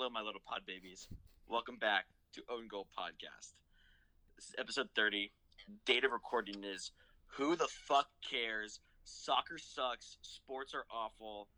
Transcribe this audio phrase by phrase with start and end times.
[0.00, 1.08] Hello, my little pod babies.
[1.46, 3.52] Welcome back to Own Goal Podcast.
[4.34, 5.30] This is episode 30.
[5.84, 6.92] Date of recording is
[7.36, 8.80] Who the fuck cares?
[9.04, 10.16] Soccer sucks.
[10.22, 11.48] Sports are awful.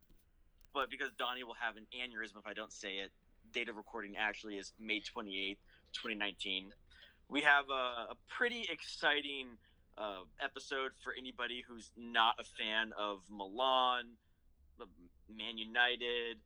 [0.73, 3.11] But because Donnie will have an aneurysm if I don't say it,
[3.53, 5.55] date of recording actually is May 28th,
[5.93, 6.73] 2019.
[7.29, 9.51] We have a, a pretty exciting
[9.97, 14.03] uh, episode for anybody who's not a fan of Milan,
[15.33, 16.39] Man United,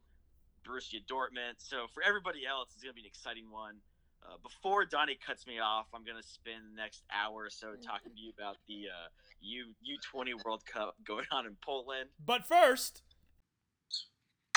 [0.67, 1.57] Borussia Dortmund.
[1.57, 3.79] So for everybody else, it's going to be an exciting one.
[4.27, 7.79] Uh, before Donnie cuts me off, I'm going to spend the next hour or so
[7.79, 9.07] talking to you about the uh,
[9.39, 12.09] U U20 World Cup going on in Poland.
[12.19, 13.03] But first,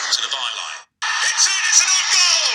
[0.01, 0.81] to the byline.
[1.23, 2.51] It's in, it's an own goal!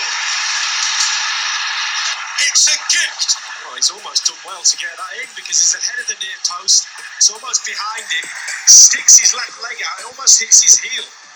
[2.52, 3.30] It's a gift!
[3.64, 6.38] Well, he's almost done well to get that in because he's ahead of the near
[6.44, 6.84] post.
[7.16, 8.26] It's almost behind him,
[8.68, 11.35] sticks his left leg out, it almost hits his heel, and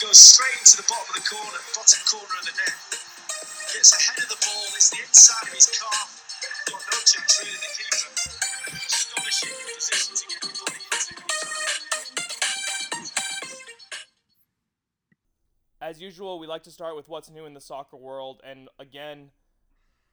[0.00, 2.72] goes straight into the bottom of the corner, bottom corner of the net.
[3.68, 6.08] Gets ahead of the ball, it's the inside of his calf.
[6.72, 8.08] Got no chance really, the keeper.
[8.80, 11.20] Astonishing position to get the ball into.
[15.82, 18.40] as usual, we like to start with what's new in the soccer world.
[18.42, 19.30] And again,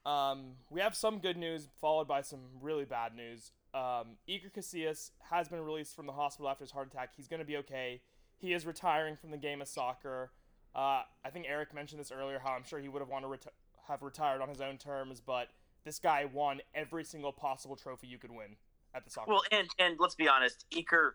[0.05, 3.51] um, we have some good news followed by some really bad news.
[3.73, 7.11] Um, Iker Casillas has been released from the hospital after his heart attack.
[7.15, 8.01] He's going to be okay.
[8.37, 10.31] He is retiring from the game of soccer.
[10.75, 13.49] Uh, I think Eric mentioned this earlier, how I'm sure he would have wanted to
[13.49, 13.53] reti-
[13.87, 15.49] have retired on his own terms, but
[15.83, 18.57] this guy won every single possible trophy you could win
[18.93, 19.31] at the soccer.
[19.31, 21.11] Well, and and let's be honest, Iker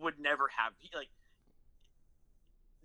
[0.00, 1.08] would never have like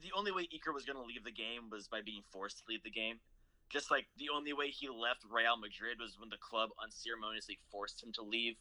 [0.01, 2.63] the only way Iker was going to leave the game was by being forced to
[2.67, 3.19] leave the game.
[3.69, 8.01] Just like the only way he left Real Madrid was when the club unceremoniously forced
[8.01, 8.55] him to leave.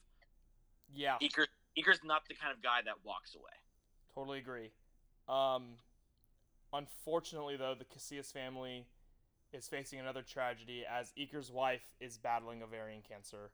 [0.93, 1.17] yeah.
[1.23, 1.47] Iker
[1.79, 3.57] Iker's not the kind of guy that walks away.
[4.17, 4.71] Totally agree.
[5.29, 5.75] Um,
[6.73, 8.87] unfortunately, though, the Casillas family
[9.53, 13.51] is facing another tragedy as Iker's wife is battling ovarian cancer,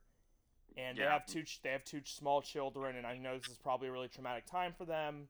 [0.77, 3.89] and they have two they have two small children, and I know this is probably
[3.89, 5.27] a really traumatic time for them,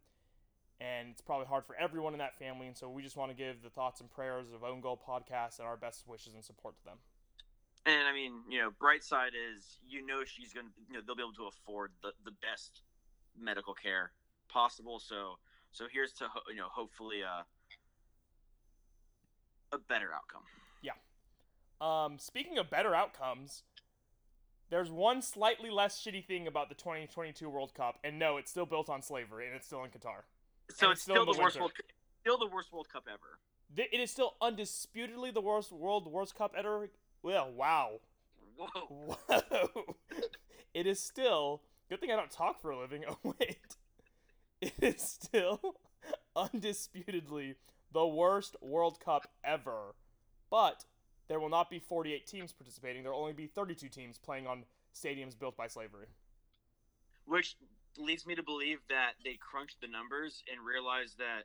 [0.79, 3.35] and it's probably hard for everyone in that family, and so we just want to
[3.35, 6.77] give the thoughts and prayers of Own Goal Podcast and our best wishes and support
[6.77, 6.97] to them.
[7.87, 11.01] And I mean, you know, bright side is you know she's going to you know
[11.05, 12.81] they'll be able to afford the the best
[13.35, 14.11] medical care
[14.53, 14.99] possible.
[14.99, 15.37] So
[15.71, 17.43] so here's to you know hopefully uh,
[19.73, 20.43] a better outcome.
[20.81, 20.93] Yeah.
[21.81, 23.63] Um, speaking of better outcomes,
[24.69, 28.65] there's one slightly less shitty thing about the 2022 World Cup, and no, it's still
[28.65, 30.21] built on slavery, and it's still in Qatar.
[30.69, 31.59] So it's it's still still, the the worst.
[31.59, 31.71] World,
[32.21, 33.39] still the worst World Cup ever.
[33.75, 36.89] It is still undisputedly the worst World World Cup ever.
[37.23, 37.99] Well, wow.
[38.55, 39.15] Whoa.
[39.27, 39.95] Whoa.
[40.73, 41.61] it is still.
[41.89, 43.03] Good thing I don't talk for a living.
[43.09, 43.77] Oh, wait.
[44.63, 45.59] It is still
[46.35, 47.55] undisputedly
[47.91, 49.95] the worst World Cup ever.
[50.49, 50.85] But
[51.27, 53.03] there will not be 48 teams participating.
[53.03, 54.63] There will only be 32 teams playing on
[54.95, 56.07] stadiums built by slavery.
[57.25, 57.55] Which
[57.97, 61.43] leads me to believe that they crunched the numbers and realized that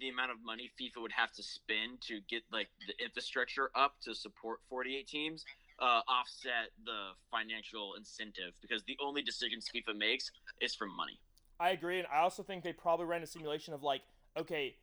[0.00, 3.94] the amount of money FIFA would have to spend to get like the infrastructure up
[4.02, 5.44] to support 48 teams
[5.80, 10.30] uh, offset the financial incentive because the only decisions FIFA makes
[10.60, 11.18] is from money.
[11.62, 14.02] I agree, and I also think they probably ran a simulation of like,
[14.36, 14.74] okay,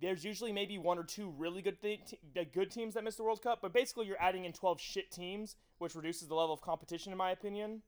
[0.00, 2.00] there's usually maybe one or two really good th-
[2.34, 5.10] t- good teams that miss the World Cup, but basically you're adding in 12 shit
[5.10, 7.82] teams, which reduces the level of competition, in my opinion,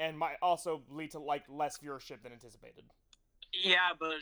[0.00, 2.84] and might also lead to like less viewership than anticipated.
[3.52, 4.14] Yeah, but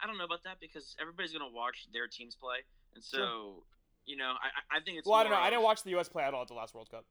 [0.00, 2.58] I don't know about that because everybody's gonna watch their teams play,
[2.94, 3.54] and so Sure.
[4.04, 4.34] you know
[4.70, 5.08] I, I think it's.
[5.08, 5.38] Well, I don't know.
[5.38, 6.08] more I didn't watch the U.S.
[6.08, 7.04] play at all at the last World Cup.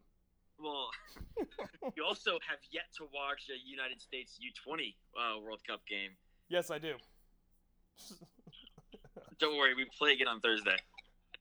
[0.59, 0.89] Well,
[1.95, 6.11] you also have yet to watch a United States U20 uh, World Cup game.
[6.49, 6.95] Yes, I do.
[9.39, 10.77] Don't worry, we play again on Thursday.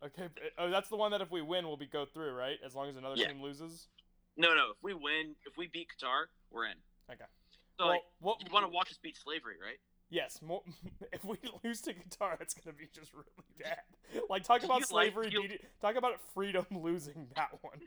[0.04, 0.28] Okay.
[0.58, 2.56] Oh, that's the one that if we win, we'll be go through, right?
[2.64, 3.28] As long as another Yeah.
[3.28, 3.88] team loses.
[4.36, 4.70] No, no.
[4.72, 6.76] If we win, if we beat Qatar, we're in.
[7.10, 7.24] Okay.
[7.78, 9.78] So well, like, what, you want to watch us beat slavery, right?
[10.10, 10.62] Yes, more,
[11.12, 13.26] if we lose to Qatar, it's gonna be just really
[13.62, 13.80] bad.
[14.28, 17.80] Like talk about you like- slavery, beating, talk about freedom losing that one.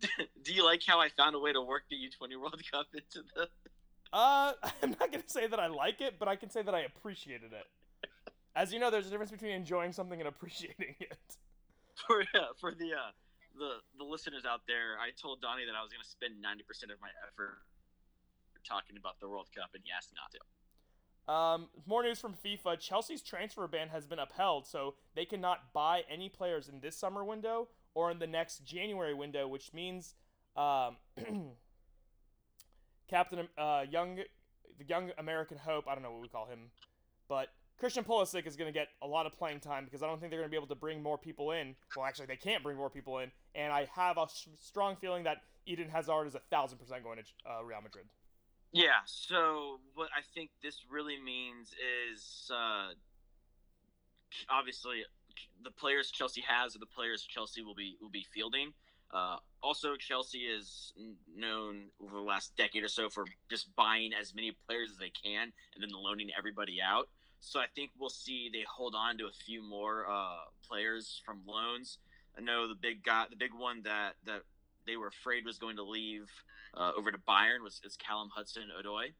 [0.42, 3.26] Do you like how I found a way to work the U20 World Cup into
[3.34, 3.48] the?
[4.12, 4.52] Uh,
[4.82, 7.52] I'm not gonna say that I like it, but I can say that I appreciated
[7.52, 8.10] it.
[8.54, 11.36] As you know, there's a difference between enjoying something and appreciating it.
[12.06, 13.12] For uh, for the uh,
[13.58, 16.62] the the listeners out there, I told Donnie that I was going to spend ninety
[16.62, 17.58] percent of my effort
[18.66, 20.40] talking about the World Cup, and he asked not to.
[21.32, 22.78] Um, more news from FIFA.
[22.78, 27.24] Chelsea's transfer ban has been upheld, so they cannot buy any players in this summer
[27.24, 30.14] window or in the next January window, which means
[30.54, 30.96] um,
[33.08, 34.16] Captain uh, Young,
[34.78, 35.88] the young American Hope.
[35.88, 36.70] I don't know what we call him,
[37.26, 37.48] but
[37.78, 40.30] Christian Pulisic is going to get a lot of playing time because I don't think
[40.30, 41.74] they're going to be able to bring more people in.
[41.96, 45.24] Well, actually, they can't bring more people in, and I have a sh- strong feeling
[45.24, 48.04] that Eden Hazard is a thousand percent going to uh, Real Madrid.
[48.72, 49.00] Yeah.
[49.06, 51.74] So what I think this really means
[52.12, 52.92] is uh,
[54.50, 55.02] obviously
[55.62, 58.72] the players Chelsea has or the players Chelsea will be will be fielding.
[59.12, 60.92] Uh, also, Chelsea is
[61.34, 65.10] known over the last decade or so for just buying as many players as they
[65.10, 67.08] can and then loaning everybody out.
[67.40, 71.40] So I think we'll see they hold on to a few more uh, players from
[71.46, 71.98] loans.
[72.36, 74.42] I know the big guy, the big one that that
[74.86, 76.30] they were afraid was going to leave
[76.74, 79.12] uh, over to Bayern was is Callum Hudson Odoi,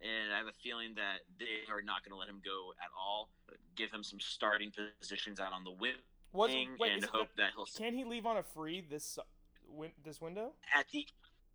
[0.00, 2.90] and I have a feeling that they are not going to let him go at
[2.98, 3.30] all.
[3.76, 5.92] Give him some starting positions out on the wing
[6.32, 9.18] Was, and wait, is- hope that he'll can he leave on a free this
[9.68, 10.52] win- this window?
[10.74, 11.06] at the.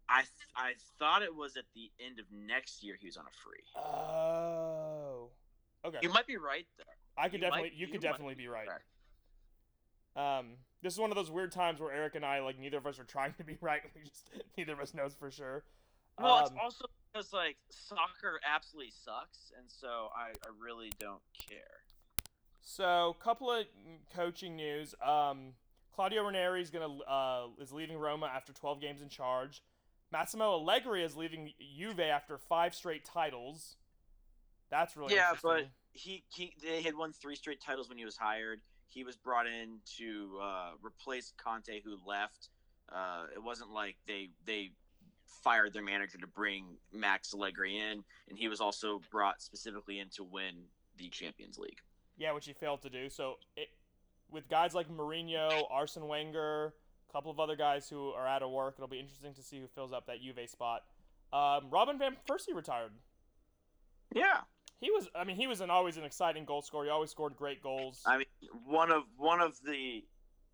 [0.10, 3.24] I th- I thought it was at the end of next year he was on
[3.26, 3.64] a free.
[3.76, 5.30] Oh,
[5.86, 6.00] okay.
[6.02, 6.86] You might be right there.
[7.18, 8.68] I could you definitely, you you could might definitely be right.
[8.68, 8.84] correct.
[10.16, 12.86] Um, this is one of those weird times where Eric and I, like, neither of
[12.86, 13.82] us are trying to be right.
[13.96, 15.64] We just neither of us knows for sure.
[16.20, 21.22] Well, Um, it's also because like soccer absolutely sucks, and so I, I really don't
[21.48, 21.84] care.
[22.62, 23.66] So, a couple of
[24.16, 24.96] coaching news.
[25.06, 25.54] Um,
[25.94, 29.62] Claudio Ranieri is gonna uh, is leaving Roma after 12 games in charge.
[30.12, 33.76] Massimo Allegri is leaving Juve after five straight titles.
[34.70, 35.72] That's really Yeah, interesting.
[35.92, 38.62] He he they had won three straight titles when he was hired.
[38.88, 42.50] He was brought in to uh, replace Conte, who left.
[42.92, 44.72] Uh, it wasn't like they they
[45.44, 50.10] fired their manager to bring Max Allegri in, and he was also brought specifically in
[50.16, 50.66] to win
[50.98, 51.80] the Champions League.
[52.18, 53.10] Yeah, which he failed to do.
[53.10, 53.70] So, it,
[54.30, 56.74] with guys like Mourinho, Arsene Wenger,
[57.10, 59.60] a couple of other guys who are out of work, it'll be interesting to see
[59.60, 60.84] who fills up that Juve spot.
[61.32, 62.92] Um, Robin van Persie retired.
[64.14, 64.42] Yeah,
[64.80, 66.86] He was, I mean, he was an always an exciting goal scorer.
[66.86, 68.02] He always scored great goals.
[68.06, 68.28] I mean
[68.66, 70.04] one of one of the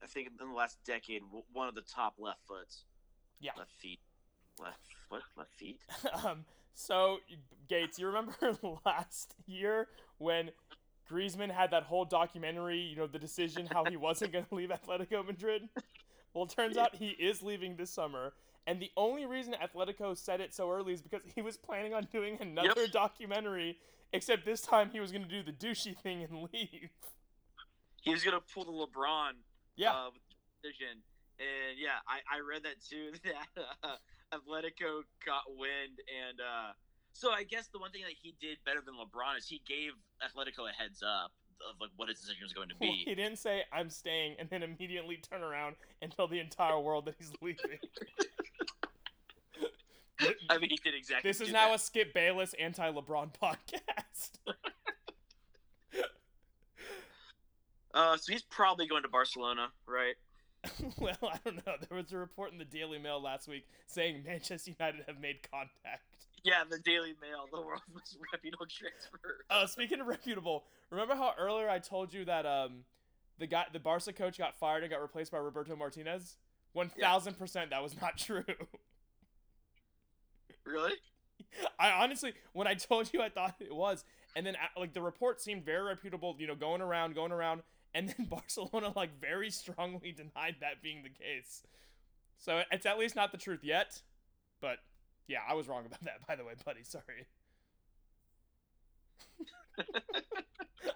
[0.02, 1.22] I think in the last decade
[1.52, 2.86] one of the top left foots.
[3.42, 3.52] Yeah.
[3.58, 4.00] left feet,
[4.62, 4.80] left
[5.10, 5.82] foot, left feet.
[6.26, 7.18] um, so
[7.68, 8.34] Gates, you remember
[8.86, 10.52] last year when
[11.10, 14.70] Griezmann had that whole documentary, you know, the decision how he wasn't going to leave
[14.70, 15.70] Atletico Madrid?
[16.34, 18.34] Well, it turns out he is leaving this summer.
[18.68, 22.08] And the only reason Atletico said it so early is because he was planning on
[22.12, 22.92] doing another Yep.
[22.92, 23.78] documentary,
[24.14, 26.90] except this time he was going to do the douchey thing and leave.
[28.02, 29.32] He was gonna pull the LeBron
[29.76, 29.94] Yeah.
[29.94, 30.10] uh,
[30.62, 31.02] decision.
[31.40, 33.16] And yeah, I, I read that too.
[33.24, 33.48] That
[33.84, 33.96] uh,
[34.36, 36.72] Atletico got wind, and uh,
[37.14, 39.92] so I guess the one thing that he did better than LeBron is he gave
[40.22, 41.32] Atletico a heads up
[41.68, 43.04] of like what his decision was going to be.
[43.06, 47.06] he didn't say I'm staying and then immediately turn around and tell the entire world
[47.06, 47.80] that he's leaving.
[50.50, 51.30] I mean, he did exactly.
[51.30, 51.76] This is now that.
[51.76, 54.40] a Skip Bayless anti-LeBron podcast.
[57.94, 60.16] Uh, so he's probably going to Barcelona, right?
[60.98, 61.74] well, I don't know.
[61.88, 65.40] There was a report in the Daily Mail last week saying Manchester United have made
[65.50, 66.04] contact.
[66.44, 69.46] Yeah, the Daily Mail, the world's most reputable transfer.
[69.50, 72.84] Uh, speaking of reputable, remember how earlier I told you that um,
[73.38, 76.38] the guy, the Barca coach, got fired and got replaced by Roberto Martinez?
[76.74, 78.44] One thousand percent, that was not true.
[80.66, 80.94] Really?
[81.80, 84.04] I honestly, when I told you, I thought it was,
[84.36, 86.36] and then like the report seemed very reputable.
[86.38, 91.04] You know, going around, going around, and then Barcelona like very strongly denied that being
[91.04, 91.64] the case.
[92.38, 94.02] So it's at least not the truth yet,
[94.62, 94.78] but
[95.28, 96.20] yeah, I was wrong about that.
[96.28, 97.28] By the way, buddy, sorry.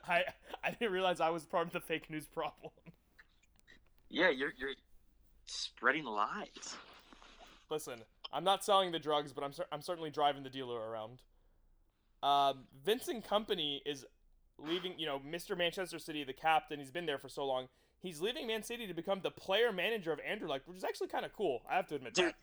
[0.08, 0.24] I
[0.64, 2.72] I didn't realize I was part of the fake news problem.
[4.10, 4.76] Yeah, you're you're
[5.46, 6.76] spreading lies.
[7.70, 8.00] Listen,
[8.32, 11.22] I'm not selling the drugs, but I'm cer- I'm certainly driving the dealer around.
[12.22, 14.06] Um, Vincent Kompany is
[14.66, 14.94] leaving.
[14.98, 15.58] You know, Mr.
[15.58, 16.80] Manchester City, the captain.
[16.80, 17.68] He's been there for so long.
[18.00, 21.26] He's leaving Man City to become the player manager of Anderlecht, which is actually kind
[21.26, 21.62] of cool.
[21.70, 22.36] I have to admit Dude, that.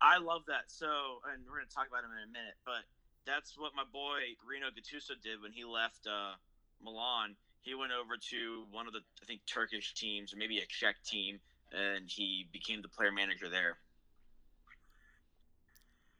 [0.00, 0.68] I love that.
[0.68, 0.86] So,
[1.32, 2.84] and we're gonna talk about him in a minute, but
[3.24, 6.34] that's what my boy Rino Gattuso did when he left uh,
[6.82, 7.34] Milan.
[7.62, 10.96] He went over to one of the I think Turkish teams or maybe a Czech
[11.04, 11.40] team,
[11.72, 13.78] and he became the player manager there.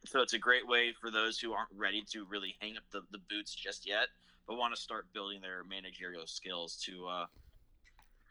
[0.07, 3.03] So it's a great way for those who aren't ready to really hang up the,
[3.11, 4.07] the boots just yet,
[4.47, 7.26] but want to start building their managerial skills to uh,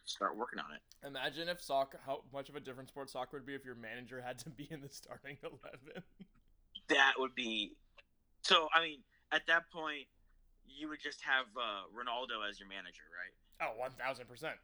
[0.05, 1.07] start working on it.
[1.07, 4.22] Imagine if soccer, how much of a different sport soccer would be if your manager
[4.25, 6.03] had to be in the starting eleven.
[6.89, 7.72] that would be
[8.43, 9.00] so i mean
[9.31, 10.05] at that point
[10.67, 14.55] you would just have uh, ronaldo as your manager right Oh, one thousand percent.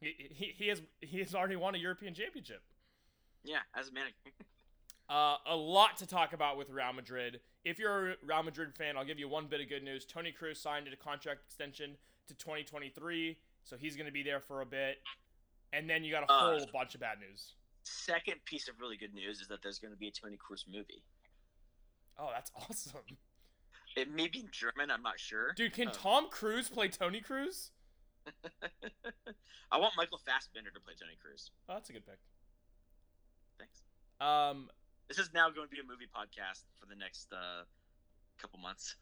[0.00, 2.60] He he he has he has already won a European championship.
[3.44, 4.14] yeah as a manager
[5.08, 7.40] Uh, a lot to talk about with Real Madrid.
[7.64, 10.04] If you're a Real Madrid fan, I'll give you one bit of good news.
[10.06, 11.96] Toni Kroos signed a contract extension
[12.28, 14.96] to 2023, so he's going to be there for a bit.
[15.72, 17.54] And then you got a Uh, whole bunch of bad news.
[17.82, 20.64] Second piece of really good news is that there's going to be a Toni Kroos
[20.66, 21.02] movie.
[22.18, 23.00] Oh, that's awesome.
[23.96, 24.90] It may be in German.
[24.90, 25.52] I'm not sure.
[25.54, 27.70] Dude, can Um, Tom Cruise play Toni Kroos?
[29.72, 31.50] I want Michael Fassbender to play Toni Kroos.
[31.68, 32.18] Oh, that's a good pick.
[33.58, 33.82] Thanks.
[34.20, 34.70] Um,
[35.10, 37.64] This is now going to be a movie podcast for the next uh,
[38.40, 38.94] couple months.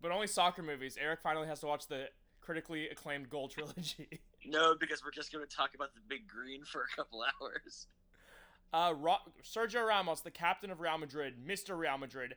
[0.00, 0.96] but only soccer movies.
[0.98, 2.06] Eric finally has to watch the
[2.40, 4.20] critically acclaimed Goal trilogy.
[4.46, 7.86] No, because we're just going to talk about the big green for a couple hours.
[8.74, 11.78] Uh, Ro- Sergio Ramos, the captain of Real Madrid, Mr.
[11.78, 12.34] Real Madrid,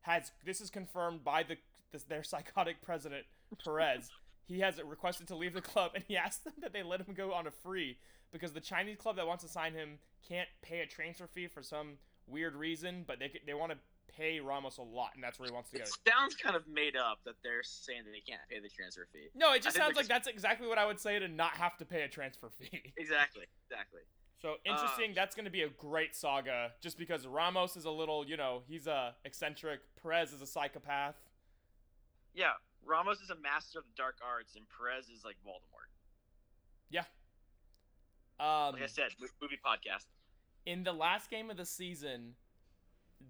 [0.00, 1.58] has this is confirmed by the
[1.92, 3.24] this, their psychotic president
[3.64, 4.10] Perez.
[4.46, 7.14] He has requested to leave the club, and he asked them that they let him
[7.14, 7.98] go on a free
[8.32, 11.62] because the Chinese club that wants to sign him can't pay a transfer fee for
[11.62, 13.78] some weird reason, but they they want to
[14.16, 15.82] pay Ramos a lot, and that's where he wants to go.
[15.84, 19.06] It sounds kind of made up that they're saying that they can't pay the transfer
[19.12, 19.28] fee.
[19.34, 21.76] No, it just sounds like because- that's exactly what I would say to not have
[21.78, 22.92] to pay a transfer fee.
[22.98, 24.00] Exactly, exactly.
[24.40, 25.12] So interesting.
[25.14, 28.62] that's going to be a great saga, just because Ramos is a little, you know,
[28.66, 29.80] he's a eccentric.
[30.02, 31.14] Perez is a psychopath.
[32.34, 32.50] Yeah,
[32.84, 35.88] Ramos is a master of the dark arts, and Perez is like Voldemort.
[36.90, 37.04] Yeah.
[38.40, 39.10] Um, Like I said,
[39.40, 40.06] movie podcast.
[40.66, 42.34] In the last game of the season,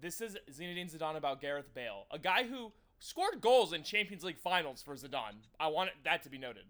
[0.01, 4.39] this is Zinedine Zidane about Gareth Bale, a guy who scored goals in Champions League
[4.39, 5.45] finals for Zidane.
[5.59, 6.65] I want that to be noted.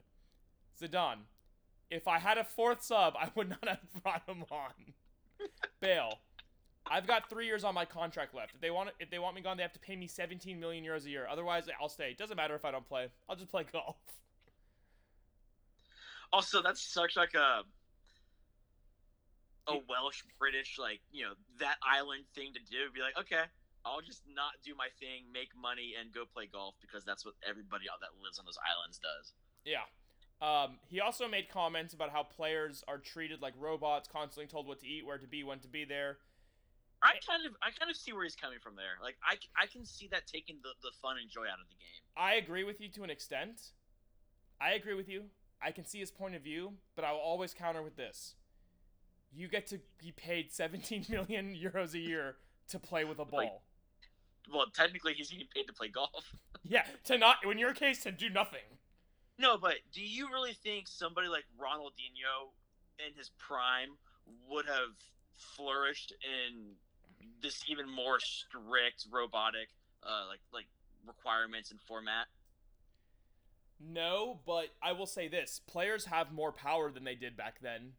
[0.82, 1.20] Zidane,
[1.90, 4.94] if I had a fourth sub, I would not have brought him on.
[5.80, 6.20] Bale,
[6.88, 8.56] I've got three years on my contract left.
[8.56, 10.84] If they want, if they want me gone, they have to pay me 17 million
[10.84, 11.28] euros a year.
[11.30, 12.12] Otherwise, I'll stay.
[12.12, 13.08] It doesn't matter if I don't play.
[13.30, 13.96] I'll just play golf.
[16.32, 17.62] Also, that's such like a
[19.68, 22.92] a Welsh British like you know that island thing to do.
[22.94, 23.48] Be like, okay,
[23.86, 27.36] I'll just not do my thing, make money, and go play golf because that's what
[27.48, 29.34] everybody that lives on those islands does.
[29.66, 29.88] Yeah.
[30.42, 34.80] Um, he also made comments about how players are treated like robots, constantly told what
[34.82, 36.18] to eat, where to be, when to be there.
[37.02, 38.96] I kind of I kind of see where he's coming from there.
[39.02, 41.76] Like I, I can see that taking the, the fun and joy out of the
[41.76, 42.04] game.
[42.16, 43.72] I agree with you to an extent.
[44.60, 45.26] I agree with you.
[45.62, 48.36] I can see his point of view, but I will always counter with this.
[49.36, 52.36] You get to be paid 17 million euros a year
[52.70, 53.40] to play with a ball.
[53.40, 53.52] Like-
[54.54, 56.36] Well, technically, he's getting paid to play golf.
[56.64, 58.60] yeah, to not, in your case, to do nothing.
[59.40, 62.52] No, but do you really think somebody like Ronaldinho
[63.00, 63.90] in his prime
[64.48, 64.94] would have
[65.36, 66.76] flourished in
[67.42, 69.70] this even more strict robotic
[70.04, 70.68] uh, like like
[71.08, 72.28] requirements and format?
[73.80, 77.94] No, but I will say this players have more power than they did back then.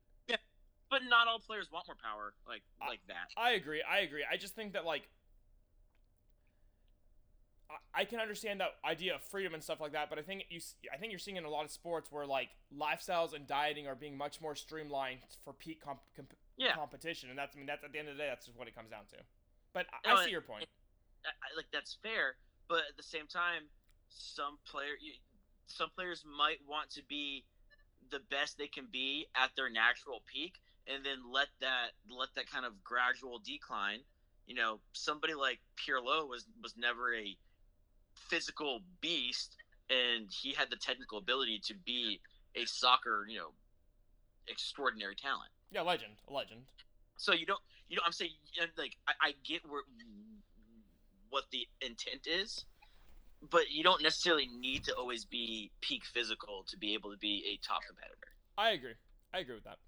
[0.94, 3.32] But not all players want more power like I- like that.
[3.36, 3.82] I agree.
[3.82, 4.24] I agree.
[4.30, 5.08] I just think that like
[7.68, 10.44] I- I can understand that idea of freedom and stuff like that, but I think
[10.50, 10.60] you
[10.92, 13.96] I think you're seeing in a lot of sports where like lifestyles and dieting are
[13.96, 16.74] being much more streamlined for peak comp- comp- Yeah.
[16.76, 18.68] competition, and that's I mean that's at the end of the day that's just what
[18.68, 19.16] it comes down to.
[19.72, 20.68] But I, No, I see your point.
[21.56, 22.36] Like that's fair,
[22.68, 23.68] but at the same time,
[24.10, 25.14] some player, you,
[25.66, 27.44] some players might want to be
[28.10, 30.60] the best they can be at their natural peak,
[30.92, 34.00] and then let that let that kind of gradual decline.
[34.46, 37.36] You know, somebody like Pirlo was was never a
[38.14, 39.56] physical beast,
[39.90, 42.20] and he had the technical ability to be
[42.54, 43.52] a soccer, you know,
[44.48, 45.50] extraordinary talent.
[45.70, 46.60] Yeah, legend, a legend.
[47.16, 48.32] So you don't, you know, I'm saying,
[48.76, 49.82] like, I, I get where
[51.30, 52.64] what the intent is,
[53.50, 57.44] but you don't necessarily need to always be peak physical to be able to be
[57.52, 58.28] a top competitor.
[58.56, 58.94] I agree.
[59.32, 59.78] I agree with that.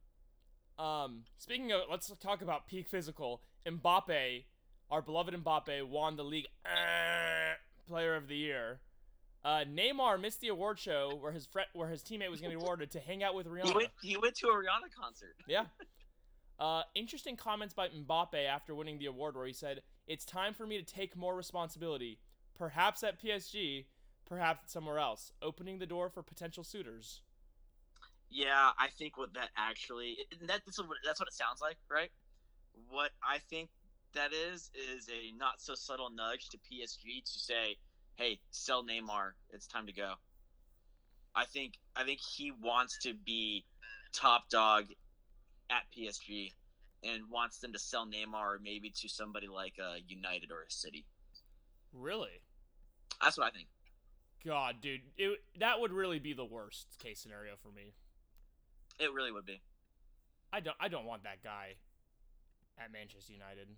[0.79, 3.43] Um, speaking of, let's talk about peak physical.
[3.67, 4.45] Mbappe,
[4.91, 7.55] our beloved Mbappe, won the league uh,
[7.89, 8.81] player of the year.
[9.45, 12.59] Uh, Neymar missed the award show where his friend, where his teammate was going to
[12.59, 13.75] be awarded to hang out with He Rihanna.
[13.75, 15.37] went, he went to a Rihanna concert.
[15.47, 15.65] Yeah.
[16.59, 20.67] Uh, interesting comments by Mbappe after winning the award, where he said, "It's time for
[20.67, 22.19] me to take more responsibility,
[22.59, 23.85] perhaps at PSG,
[24.25, 27.21] perhaps somewhere else, opening the door for potential suitors."
[28.31, 32.11] Yeah, I think what that actually that, that's what that's what it sounds like, right?
[32.91, 33.71] What I think
[34.15, 37.77] that is is a not so subtle nudge to PSG to say,
[38.17, 39.33] "Hey, sell Neymar.
[39.51, 40.15] It's time to go."
[41.35, 43.65] I think I think he wants to be
[44.13, 44.87] top dog
[45.71, 46.53] at PSG
[47.05, 51.05] and wants them to sell Neymar maybe to somebody like uh, United or a City.
[51.93, 52.41] Really?
[53.23, 53.69] That's what I think.
[54.45, 57.95] God, dude, it, that would really be the worst case scenario for me.
[58.99, 59.61] It really would be.
[60.53, 61.75] I don't, I don't want that guy
[62.79, 63.69] at Manchester United.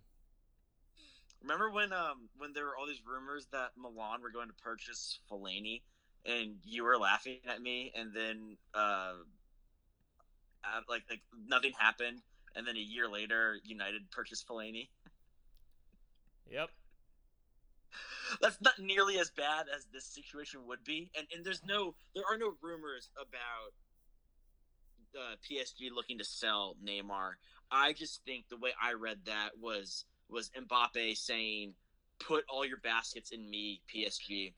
[1.43, 5.21] Remember when um when there were all these rumors that Milan were going to purchase
[5.31, 5.83] Fellaini
[6.29, 9.15] and you were laughing at me, and then uh,
[10.65, 12.21] uh, like like nothing happened,
[12.55, 14.89] and then a year later, United purchased Fellaini.
[16.51, 16.69] Yep.
[18.41, 22.25] That's not nearly as bad as this situation would be, and and there's no there
[22.31, 23.73] are no rumors about
[25.17, 27.33] uh, PSG looking to sell Neymar.
[27.71, 31.75] I just think the way I read that was was Mbappe saying,
[32.19, 34.53] "Put all your baskets in me, PSG,"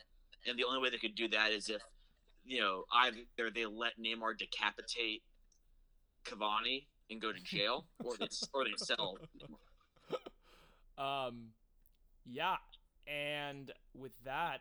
[0.46, 1.82] and the only way they could do that is if
[2.44, 5.22] you know either they let Neymar decapitate
[6.24, 9.18] Cavani and go to jail, or they or they sell.
[10.98, 11.46] Um,
[12.26, 12.56] yeah,
[13.06, 14.58] and with that,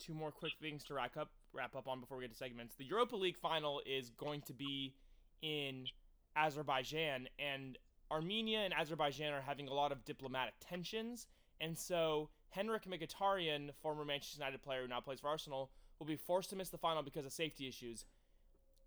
[0.00, 2.74] two more quick things to wrap up wrap up on before we get to segments.
[2.74, 4.94] The Europa League final is going to be
[5.42, 5.86] in
[6.36, 7.78] Azerbaijan, and
[8.10, 11.26] Armenia and Azerbaijan are having a lot of diplomatic tensions,
[11.60, 16.16] and so Henrik Mkhitaryan, former Manchester United player who now plays for Arsenal, will be
[16.16, 18.04] forced to miss the final because of safety issues.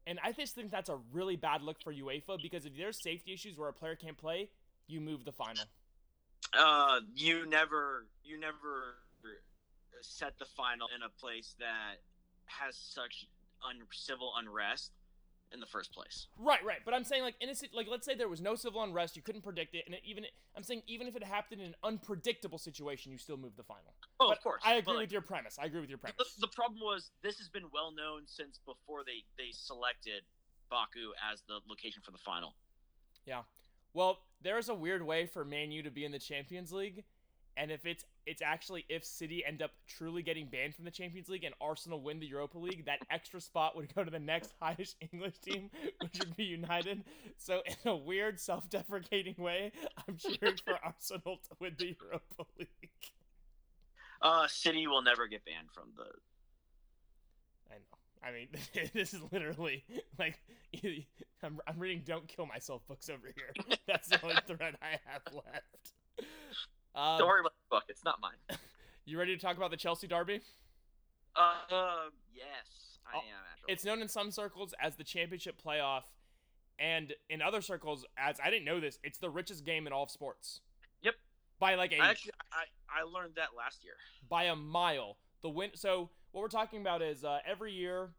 [0.08, 3.34] And I just think that's a really bad look for UEFA because if there's safety
[3.34, 4.50] issues where a player can't play,
[4.88, 5.66] you move the final.
[6.58, 8.96] Uh, you never you never
[10.02, 11.98] set the final in a place that
[12.46, 13.26] has such
[13.68, 14.92] un- civil unrest
[15.54, 16.28] in the first place.
[16.38, 16.80] Right, right.
[16.86, 19.42] But I'm saying like innocent like let's say there was no civil unrest, you couldn't
[19.44, 20.26] predict it, and it, even
[20.56, 23.94] I'm saying even if it happened in an unpredictable situation, you still move the final.
[24.20, 24.62] Oh, But of course.
[24.66, 25.58] I agree like, with your premise.
[25.62, 26.36] I agree with your the, premise.
[26.40, 30.24] the problem was this has been well known since before they they selected
[30.70, 32.54] Baku as the location for the final.
[33.26, 33.42] Yeah.
[33.94, 37.04] Well, there's a weird way for Man U to be in the Champions League,
[37.58, 41.30] and if it's it's actually if City end up truly getting banned from the Champions
[41.30, 44.54] League and Arsenal win the Europa League, that extra spot would go to the next
[44.62, 47.04] highest English team, which would be United.
[47.38, 49.72] So in a weird self-deprecating way,
[50.08, 52.70] I'm cheering for Arsenal to win the Europa League.
[54.22, 56.04] Uh, City will never get banned from the.
[57.72, 57.98] I know.
[58.22, 58.48] I mean,
[58.94, 59.86] this is literally
[60.20, 60.38] like
[61.42, 63.78] I'm, I'm reading "Don't Kill Myself" books over here.
[63.88, 65.94] That's the only thread I have left.
[66.94, 67.54] Um, Don't worry about
[68.00, 68.32] it's not mine.
[69.06, 70.40] You ready to talk about the Chelsea derby?
[71.36, 71.52] Uh,
[72.32, 73.74] yes, I Oh, am actually.
[73.74, 76.04] It's known in some circles as the championship playoff,
[76.78, 80.04] and in other circles as I didn't know this, it's the richest game in all
[80.04, 80.62] of sports.
[81.02, 81.16] Yep.
[81.60, 83.94] By like a I actually I I learned that last year.
[84.30, 85.18] by a mile.
[85.42, 85.72] The win.
[85.74, 88.10] So what we're talking about is uh, every year,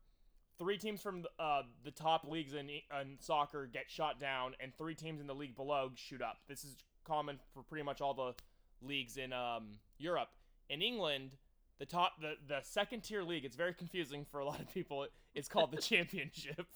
[0.58, 4.96] three teams from uh, the top leagues in, in soccer get shot down, and three
[4.96, 6.38] teams in the league below shoot up.
[6.48, 8.34] This is common for pretty much all the
[8.82, 10.28] leagues in um, Europe.
[10.68, 11.30] In England,
[11.78, 13.44] the top the, the second tier league.
[13.44, 15.06] It's very confusing for a lot of people.
[15.34, 16.66] It's called the Championship.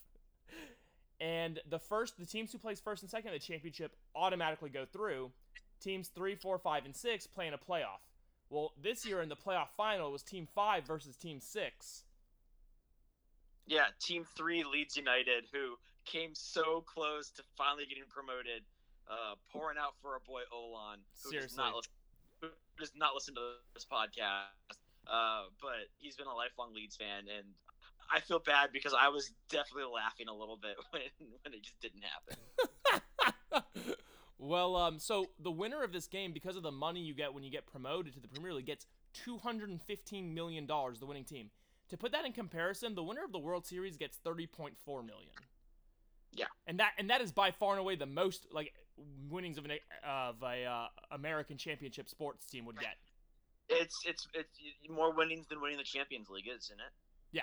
[1.20, 4.84] And the first, the teams who place first and second in the championship automatically go
[4.84, 5.30] through.
[5.80, 8.02] Teams three, four, five, and six play in a playoff.
[8.50, 12.04] Well, this year in the playoff final it was Team Five versus Team Six.
[13.66, 18.62] Yeah, Team Three Leeds United, who came so close to finally getting promoted,
[19.08, 21.92] uh, pouring out for our boy Olan, who does not listen,
[22.40, 23.40] who does not listen to
[23.74, 24.78] this podcast.
[25.06, 27.46] Uh, but he's been a lifelong Leeds fan, and
[28.10, 31.02] I feel bad because I was definitely laughing a little bit when
[31.42, 32.02] when it just didn't
[33.52, 33.74] happen.
[34.38, 37.44] well, um, so the winner of this game, because of the money you get when
[37.44, 41.00] you get promoted to the Premier League, gets two hundred and fifteen million dollars.
[41.00, 41.50] The winning team.
[41.90, 45.02] To put that in comparison, the winner of the World Series gets thirty point four
[45.02, 45.30] million.
[46.36, 46.46] Yeah.
[46.66, 48.72] and that and that is by far and away the most like
[49.28, 49.72] winnings of an
[50.06, 52.96] of a uh, American championship sports team would get.
[53.68, 56.92] It's it's it's more winnings than winning the Champions League, isn't it?
[57.32, 57.42] Yeah.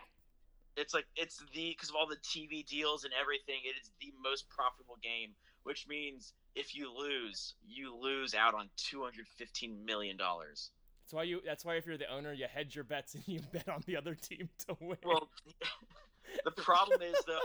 [0.78, 3.62] It's like it's the because of all the TV deals and everything.
[3.64, 5.32] It is the most profitable game,
[5.64, 10.72] which means if you lose, you lose out on two hundred fifteen million dollars.
[11.04, 11.42] That's why you.
[11.46, 13.98] That's why if you're the owner, you hedge your bets and you bet on the
[13.98, 14.98] other team to win.
[15.04, 15.30] Well,
[16.46, 17.40] the problem is though,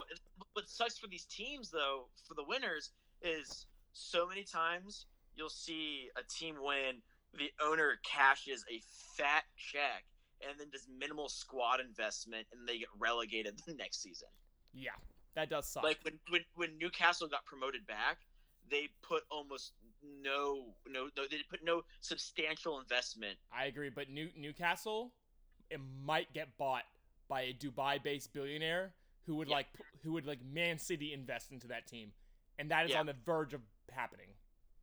[0.53, 2.91] what sucks for these teams though, for the winners,
[3.23, 6.97] is so many times you'll see a team win,
[7.39, 8.81] the owner cashes a
[9.17, 10.05] fat check
[10.47, 14.29] and then does minimal squad investment, and they get relegated the next season.
[14.75, 14.91] yeah,
[15.35, 15.83] that does suck.
[15.83, 18.19] Like when, when when Newcastle got promoted back,
[18.71, 19.73] they put almost
[20.23, 23.37] no no no they put no substantial investment.
[23.53, 25.13] I agree, but New Newcastle,
[25.71, 26.85] it might get bought
[27.29, 28.93] by a Dubai-based billionaire
[29.27, 29.55] who would Yeah.
[29.57, 29.67] like
[30.03, 32.13] who would like Man City invest into that team,
[32.59, 33.01] and that is Yeah.
[33.01, 33.63] on the verge of
[33.97, 34.27] happening.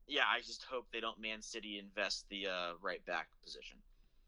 [0.07, 3.77] Yeah, I just hope they don't Man City invest the uh, right back position.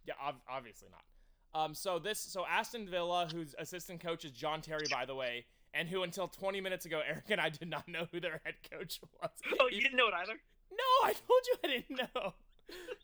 [0.05, 1.59] Yeah, ob- obviously not.
[1.59, 5.45] Um, so this, so Aston Villa, whose assistant coach is John Terry, by the way,
[5.73, 8.55] and who until 20 minutes ago, Eric and I did not know who their head
[8.71, 9.29] coach was.
[9.59, 10.33] Oh, you didn't know it either.
[10.71, 12.33] No, I told you I didn't know.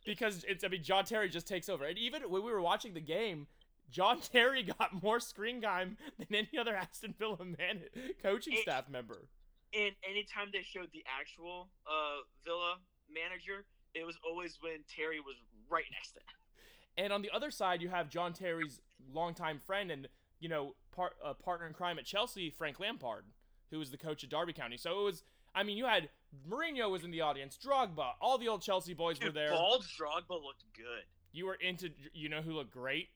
[0.05, 1.85] because it's, I mean, John Terry just takes over.
[1.85, 3.47] And even when we were watching the game,
[3.89, 7.81] John Terry got more screen time than any other Aston Villa man
[8.21, 9.27] coaching It- staff member.
[9.73, 12.77] And anytime they showed the actual uh, Villa
[13.09, 15.35] manager, it was always when Terry was
[15.69, 17.05] right next to him.
[17.05, 18.81] And on the other side, you have John Terry's
[19.13, 20.07] longtime friend and
[20.39, 23.25] you know par- uh, partner in crime at Chelsea, Frank Lampard,
[23.69, 24.77] who was the coach of Derby County.
[24.77, 25.23] So it was.
[25.53, 26.07] I mean, you had
[26.49, 29.49] Mourinho was in the audience, Drogba, all the old Chelsea boys were Dude, there.
[29.51, 31.03] Bald Drogba looked good.
[31.33, 33.09] You were into, you know, who looked great.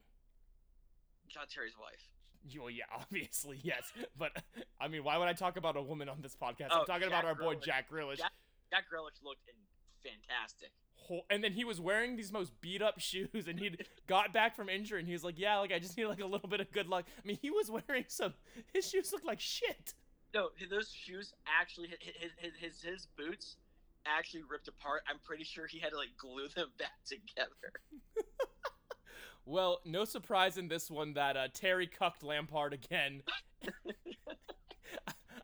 [1.29, 2.09] John Terry's wife.
[2.59, 3.91] Well, yeah, obviously, yes.
[4.17, 4.31] But
[4.79, 6.67] I mean, why would I talk about a woman on this podcast?
[6.71, 7.63] Oh, I'm talking about Jack our boy Grealish.
[7.63, 8.17] Jack Grealish.
[8.17, 8.31] Jack-
[8.71, 9.41] Jack Grealish looked
[10.03, 10.71] fantastic.
[11.29, 13.77] And then he was wearing these most beat up shoes, and he
[14.07, 16.25] got back from injury, and he was like, "Yeah, like I just need like a
[16.25, 18.33] little bit of good luck." I mean, he was wearing some.
[18.73, 19.93] His shoes looked like shit.
[20.33, 23.55] No, those shoes actually, his, his, his, his boots
[24.05, 25.03] actually ripped apart.
[25.07, 27.71] I'm pretty sure he had to like glue them back together.
[29.45, 33.21] Well, no surprise in this one that uh, Terry cucked Lampard again.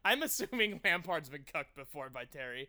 [0.05, 2.67] I'm assuming Lampard's been cucked before by Terry.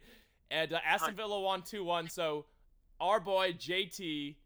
[0.51, 2.45] And uh, Aston Villa won 2 1, so
[3.01, 4.37] our boy JT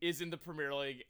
[0.00, 1.04] is in the Premier League,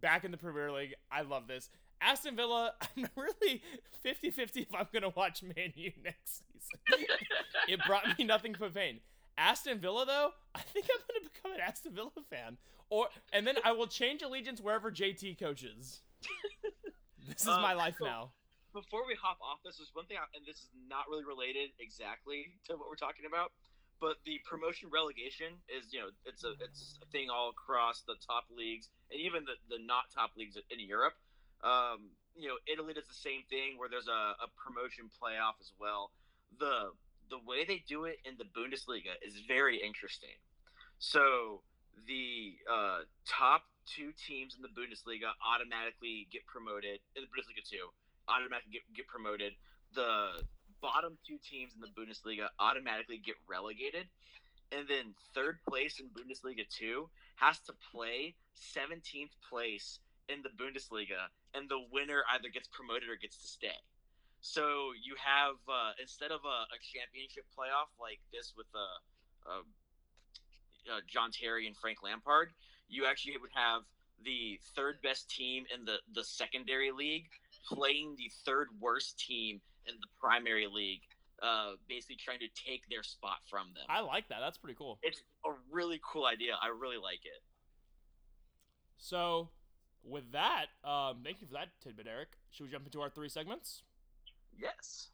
[0.00, 0.94] back in the Premier League.
[1.10, 1.70] I love this.
[2.00, 3.62] Aston Villa, I'm really
[4.02, 6.42] 50 50 if I'm going to watch Man U next
[6.88, 7.06] season.
[7.68, 8.98] it brought me nothing but pain.
[9.38, 12.58] Aston Villa, though, I think I'm going to become an Aston Villa fan.
[12.92, 16.02] Or and then I will change allegiance wherever JT coaches.
[17.26, 18.32] this is Um, my life so- now.
[18.74, 21.72] Before we hop off, this is one thing, I, and this is not really related
[21.78, 23.52] exactly to what we're talking about.
[24.00, 28.16] But the promotion relegation is, you know, it's a it's a thing all across the
[28.26, 31.14] top leagues and even the, the not top leagues in Europe.
[31.64, 35.72] Um, you know, Italy does the same thing where there's a, a promotion playoff as
[35.80, 36.10] well.
[36.60, 36.92] The
[37.30, 40.36] the way they do it in the Bundesliga is very interesting.
[40.98, 41.62] So
[42.06, 47.90] the uh, top two teams in the Bundesliga automatically get promoted in the Bundesliga two
[48.28, 49.52] automatically get, get promoted.
[49.94, 50.46] The
[50.80, 54.06] bottom two teams in the Bundesliga automatically get relegated.
[54.72, 60.00] And then third place in Bundesliga 2 has to play 17th place
[60.32, 63.76] in the Bundesliga, and the winner either gets promoted or gets to stay.
[64.40, 68.88] So you have, uh, instead of a, a championship playoff like this with a,
[69.44, 69.62] uh,
[70.90, 72.50] uh, John Terry and Frank Lampard,
[72.88, 73.82] you actually would have
[74.24, 77.26] the third best team in the, the secondary league
[77.68, 81.00] playing the third worst team in the primary league,
[81.42, 83.84] uh, basically trying to take their spot from them.
[83.88, 84.38] I like that.
[84.40, 84.98] That's pretty cool.
[85.02, 86.54] It's a really cool idea.
[86.60, 87.42] I really like it.
[88.98, 89.48] So,
[90.04, 92.28] with that, um, thank you for that tidbit, Eric.
[92.50, 93.82] Should we jump into our three segments?
[94.60, 95.08] Yes.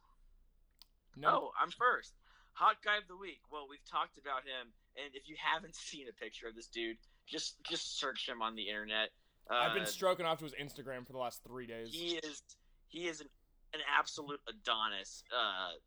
[1.15, 1.29] No.
[1.29, 2.13] Oh, I'm first.
[2.59, 3.39] Hot guy of the week.
[3.49, 6.97] Well, we've talked about him, and if you haven't seen a picture of this dude,
[7.25, 9.15] just just search him on the internet.
[9.49, 11.87] Uh, I've been stroking off to his Instagram for the last three days.
[11.91, 12.43] he is
[12.89, 13.27] he is an,
[13.73, 15.23] an absolute Adonis.
[15.31, 15.79] Uh,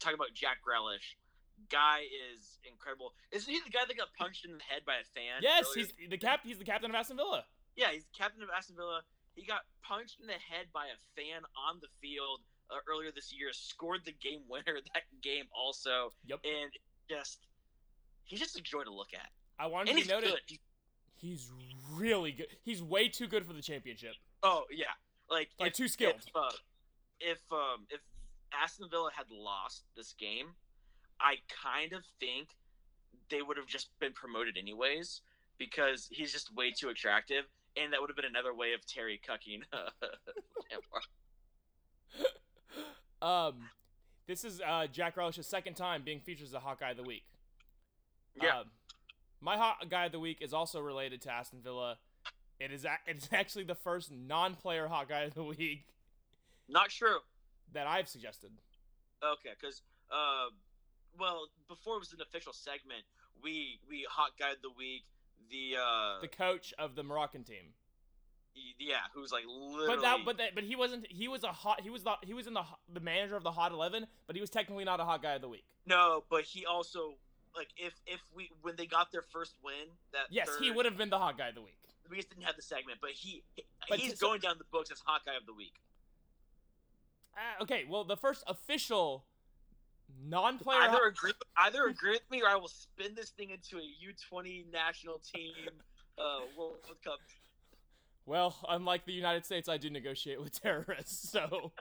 [0.00, 1.14] talking about Jack Grealish,
[1.70, 3.12] guy is incredible.
[3.30, 5.42] Isn't he the guy that got punched in the head by a fan?
[5.42, 5.86] yes, earlier?
[5.98, 6.40] he's the cap.
[6.42, 7.44] He's the captain of Aston Villa.
[7.76, 9.02] yeah, he's captain of Aston Villa.
[9.34, 13.32] He got punched in the head by a fan on the field uh, earlier this
[13.32, 13.48] year.
[13.52, 16.40] Scored the game winner that game also, Yep.
[16.44, 16.70] and
[17.08, 17.38] just
[18.24, 19.28] he's just a joy to look at.
[19.58, 20.30] I wanted And to noted.
[20.30, 20.40] good.
[20.46, 20.60] He's-
[21.16, 21.50] He's
[21.92, 22.48] really good.
[22.64, 24.14] He's way too good for the championship.
[24.42, 24.86] oh yeah,
[25.30, 26.16] like Like if- too skilled.
[26.26, 26.50] If, uh,
[27.20, 28.00] if um if
[28.52, 30.48] Aston Villa had lost this game,
[31.20, 32.48] I kind of think
[33.30, 35.22] they would have just been promoted anyways
[35.56, 37.44] because he's just way too attractive,
[37.76, 39.88] and that would have been another way of Terry cucking uh,
[40.70, 41.06] Lampard.
[43.22, 43.54] Um,
[44.26, 47.02] this is uh, Jack Grealish's second time being featured as a hot guy of the
[47.04, 47.24] week.
[48.40, 48.58] Yeah.
[48.60, 48.64] Um,
[49.40, 51.96] my hot guy of the week is also related to Aston Villa.
[52.60, 55.86] It is a- it's actually the first non-player hot guy of the week
[56.68, 57.18] Not true.
[57.72, 58.50] that I've suggested.
[59.24, 60.50] Okay, because uh,
[61.18, 63.04] well, before it was an official segment,
[63.42, 65.04] we we hot guy of the week.
[65.50, 67.72] The uh, The coach of the Moroccan team.
[68.78, 69.96] Yeah, who's like literally.
[69.96, 71.06] But that, but that, but he wasn't.
[71.10, 71.80] He was a hot.
[71.80, 72.14] He was the.
[72.22, 72.62] He was in the
[72.92, 75.40] the manager of the Hot Eleven, but he was technically not a hot guy of
[75.42, 75.64] the week.
[75.86, 77.14] no, but he also
[77.56, 80.96] like if if we when they got their first win that Yes, he would have
[80.96, 81.76] been the hot guy of the week.
[82.10, 83.42] we just didn't have the segment, but he
[83.88, 85.74] But he's so- going down the books as hot guy of the week.
[87.36, 89.24] Uh, okay, well, the first official
[90.24, 90.78] non-player.
[90.82, 93.82] Either hot- agree, either agree with me, or I will spin this thing into a
[94.00, 95.52] U twenty national team
[96.18, 97.18] uh, World Cup.
[98.26, 101.72] Well, unlike the United States, I do negotiate with terrorists, so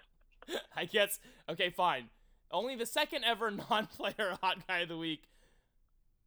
[0.76, 2.10] I guess okay, fine.
[2.52, 5.24] Only the second ever non-player hot guy of the week.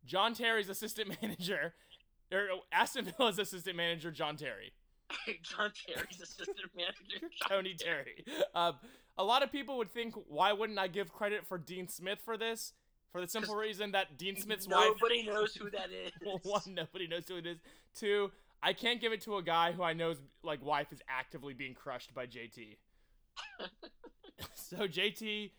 [0.04, 1.74] John Terry's assistant manager,
[2.32, 4.72] or Aston Villa's assistant manager, John Terry.
[5.42, 7.28] John Terry's assistant manager.
[7.48, 8.24] Tony Terry.
[8.54, 8.74] Um,
[9.18, 12.36] a lot of people would think, why wouldn't I give credit for Dean Smith for
[12.36, 12.72] this?
[13.12, 14.90] For the simple reason that Dean Smith's wife.
[15.00, 16.12] Nobody knows who that is.
[16.24, 17.58] Well, one, nobody knows who it is.
[17.94, 18.30] Two,
[18.66, 21.72] I can't give it to a guy who I know's like wife is actively being
[21.72, 22.78] crushed by JT.
[24.54, 25.52] so JT,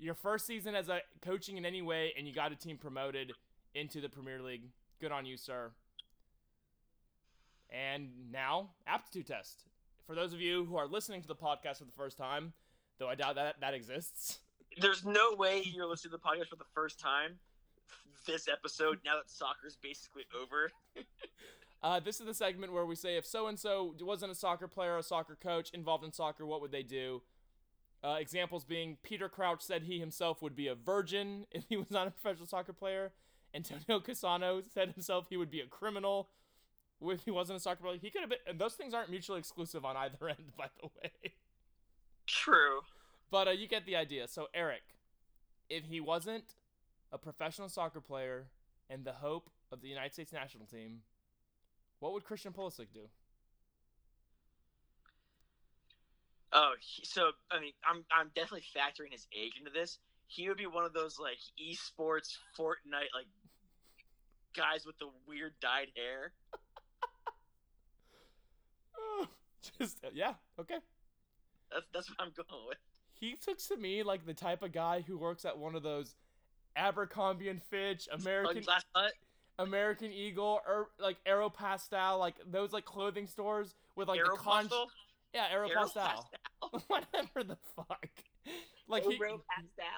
[0.00, 3.30] your first season as a coaching in any way, and you got a team promoted
[3.76, 4.64] into the Premier League.
[5.00, 5.70] Good on you, sir.
[7.70, 9.62] And now, aptitude test.
[10.04, 12.52] For those of you who are listening to the podcast for the first time,
[12.98, 14.40] though I doubt that that exists.
[14.80, 17.38] There's no way you're listening to the podcast for the first time.
[18.26, 20.72] This episode, now that soccer's basically over,
[21.84, 24.66] Uh, this is the segment where we say if so and so wasn't a soccer
[24.66, 27.20] player, a soccer coach involved in soccer, what would they do?
[28.02, 31.90] Uh, examples being Peter Crouch said he himself would be a virgin if he was
[31.90, 33.12] not a professional soccer player.
[33.54, 36.30] Antonio Cassano said himself he would be a criminal
[37.02, 37.98] if he wasn't a soccer player.
[38.00, 40.88] He could have been, and those things aren't mutually exclusive on either end, by the
[40.88, 41.34] way.
[42.26, 42.80] true.
[43.30, 44.26] But uh, you get the idea.
[44.26, 44.82] So, Eric,
[45.68, 46.54] if he wasn't
[47.12, 48.46] a professional soccer player
[48.88, 51.00] and the hope of the United States national team,
[52.04, 53.08] what would Christian Pulisic do?
[56.52, 59.96] Oh, he, so I mean, I'm I'm definitely factoring his age into this.
[60.26, 63.24] He would be one of those like esports Fortnite like
[64.54, 66.32] guys with the weird dyed hair.
[69.78, 70.76] Just uh, yeah, okay.
[71.72, 72.76] That's that's what I'm going with.
[73.14, 76.16] He looks to me like the type of guy who works at one of those
[76.76, 79.12] Abercrombie and Fitch, American Sunglass Hut.
[79.58, 84.68] American Eagle, or like Aeropostale, like those like clothing stores with like the con.
[85.32, 86.24] Yeah, Aeropostale.
[86.62, 86.82] Aeropostale.
[86.88, 88.08] Whatever the fuck.
[88.86, 89.18] Like he,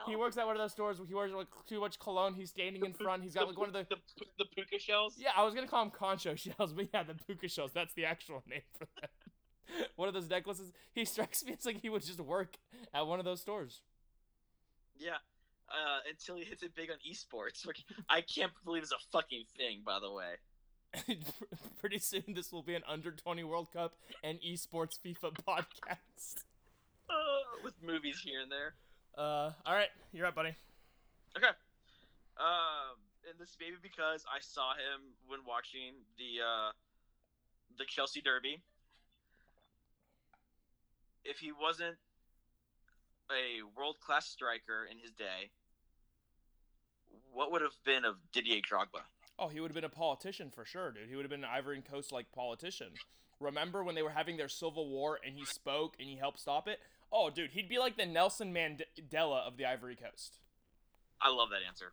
[0.06, 2.34] he works at one of those stores where he wears like too much cologne.
[2.34, 3.22] He's standing in front.
[3.22, 3.96] He's got like one of the the,
[4.38, 5.16] the puka shells.
[5.18, 7.72] Yeah, I was gonna call them concho shells, but yeah, the puka shells.
[7.74, 9.10] That's the actual name for them.
[9.96, 10.72] one of those necklaces.
[10.92, 12.56] He strikes me as like he would just work
[12.94, 13.82] at one of those stores.
[14.98, 15.18] Yeah.
[15.68, 19.44] Uh, until he hits it big on esports, which I can't believe is a fucking
[19.56, 20.34] thing, by the way.
[21.80, 26.44] Pretty soon, this will be an under twenty World Cup and esports FIFA podcast.
[27.10, 27.14] Uh,
[27.64, 28.74] with movies here and there.
[29.18, 30.54] Uh, all right, you're up, buddy.
[31.36, 31.48] Okay.
[32.38, 32.96] Um,
[33.28, 36.70] and this maybe because I saw him when watching the uh,
[37.78, 38.62] the Chelsea Derby.
[41.24, 41.96] If he wasn't
[43.30, 45.50] a world class striker in his day,
[47.32, 49.02] what would have been of Didier Drogba?
[49.38, 51.08] Oh, he would have been a politician for sure, dude.
[51.08, 52.88] He would have been an Ivory Coast like politician.
[53.38, 56.66] Remember when they were having their civil war and he spoke and he helped stop
[56.68, 56.80] it?
[57.12, 60.38] Oh, dude, he'd be like the Nelson Mandela of the Ivory Coast.
[61.20, 61.92] I love that answer.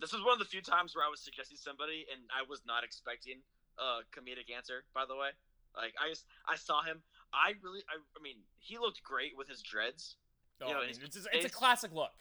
[0.00, 2.62] This was one of the few times where I was suggesting somebody and I was
[2.66, 3.40] not expecting
[3.78, 4.84] a comedic answer.
[4.92, 5.30] By the way,
[5.74, 7.02] like I just I saw him.
[7.34, 10.16] I really I, I mean he looked great with his dreads.
[10.62, 12.12] Oh, You know, I mean, it's- it's, it's a classic look.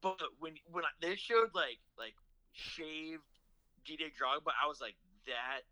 [0.00, 2.14] But when when I, they showed like like
[2.52, 3.22] shaved
[3.84, 5.62] Didier Drogba, I was like that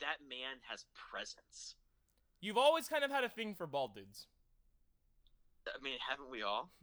[0.00, 1.76] that man has presence.
[2.40, 4.26] You've always kind of had a thing for bald dudes.
[5.66, 6.70] I mean, haven't we all?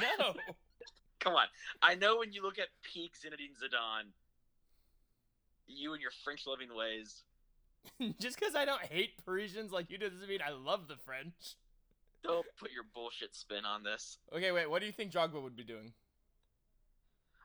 [0.00, 0.34] No.
[1.20, 1.46] Come on.
[1.82, 4.10] I know when you look at peak Zinedine Zidane,
[5.66, 7.22] you and your French loving ways.
[8.20, 11.56] just because I don't hate Parisians like you do doesn't mean I love the French.
[12.22, 14.16] Don't put your bullshit spin on this.
[14.32, 14.70] Okay, wait.
[14.70, 15.92] What do you think Drogba would be doing?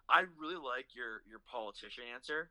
[0.09, 2.49] I really like your your politician answer.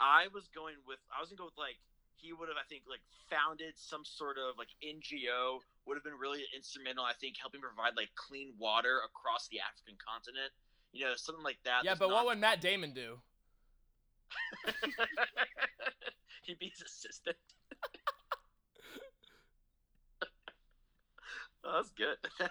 [0.00, 1.76] I was going with I was gonna go with like
[2.16, 6.16] he would have I think like founded some sort of like NGO would have been
[6.16, 10.54] really instrumental I think helping provide like clean water across the African continent.
[10.94, 11.82] You know something like that.
[11.82, 13.18] yeah, that's but what would Matt Damon do?
[16.42, 17.36] He'd be his assistant.
[21.64, 22.16] oh, that's good.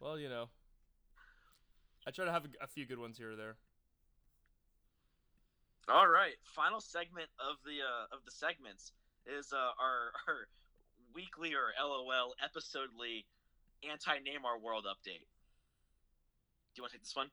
[0.00, 0.48] Well, you know,
[2.08, 3.54] I try to have a, a few good ones here or there.
[5.88, 8.90] All right, final segment of the uh, of the segments
[9.26, 10.48] is uh, our our
[11.14, 13.26] weekly or LOL episodely
[13.88, 15.28] anti Neymar world update.
[16.74, 17.30] Do you want to take this one?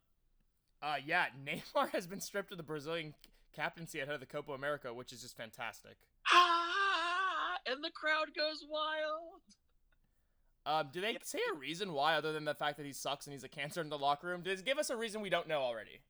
[0.82, 3.14] Uh, yeah, Neymar has been stripped of the Brazilian
[3.54, 5.98] captaincy ahead of the Copa America, which is just fantastic.
[6.28, 9.42] Ah, and the crowd goes wild.
[10.66, 11.24] Um, do they Yep.
[11.24, 13.82] say a reason why, other than the fact that he sucks and he's a cancer
[13.82, 14.44] in the locker room?
[14.44, 16.02] Does give us a reason we don't know already?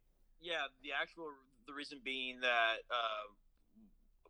[0.42, 1.34] Yeah, the actual
[1.66, 3.32] the reason being that uh,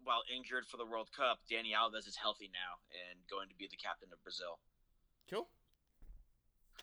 [0.03, 3.67] while injured for the World Cup, Dani Alves is healthy now and going to be
[3.67, 4.59] the captain of Brazil.
[5.29, 5.47] Cool.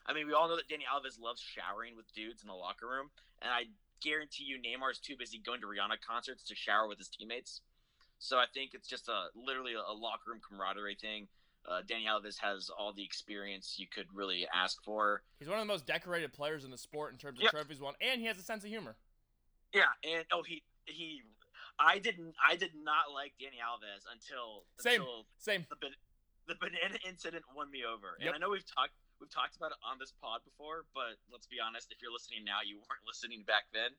[0.06, 2.86] I mean, we all know that Dani Alves loves showering with dudes in the locker
[2.88, 3.10] room,
[3.42, 3.64] and I
[4.02, 7.60] guarantee you Neymar's too busy going to Rihanna concerts to shower with his teammates.
[8.18, 11.28] So I think it's just a literally a, locker room camaraderie thing.
[11.68, 15.22] Uh, Dani Alves has all the experience you could really ask for.
[15.38, 17.50] He's one of the most decorated players in the sport in terms of Yep.
[17.52, 18.96] trophies won, and he has a sense of humor.
[19.74, 21.22] Yeah, and oh he he,
[21.78, 25.00] I didn't I did not like Dani Alves until Same.
[25.02, 25.66] until Same.
[25.80, 25.88] the
[26.46, 28.16] the banana incident won me over.
[28.20, 28.26] Yep.
[28.28, 31.46] And I know we've talked we've talked about it on this pod before, but let's
[31.46, 33.90] be honest, if you're listening now, you weren't listening back then.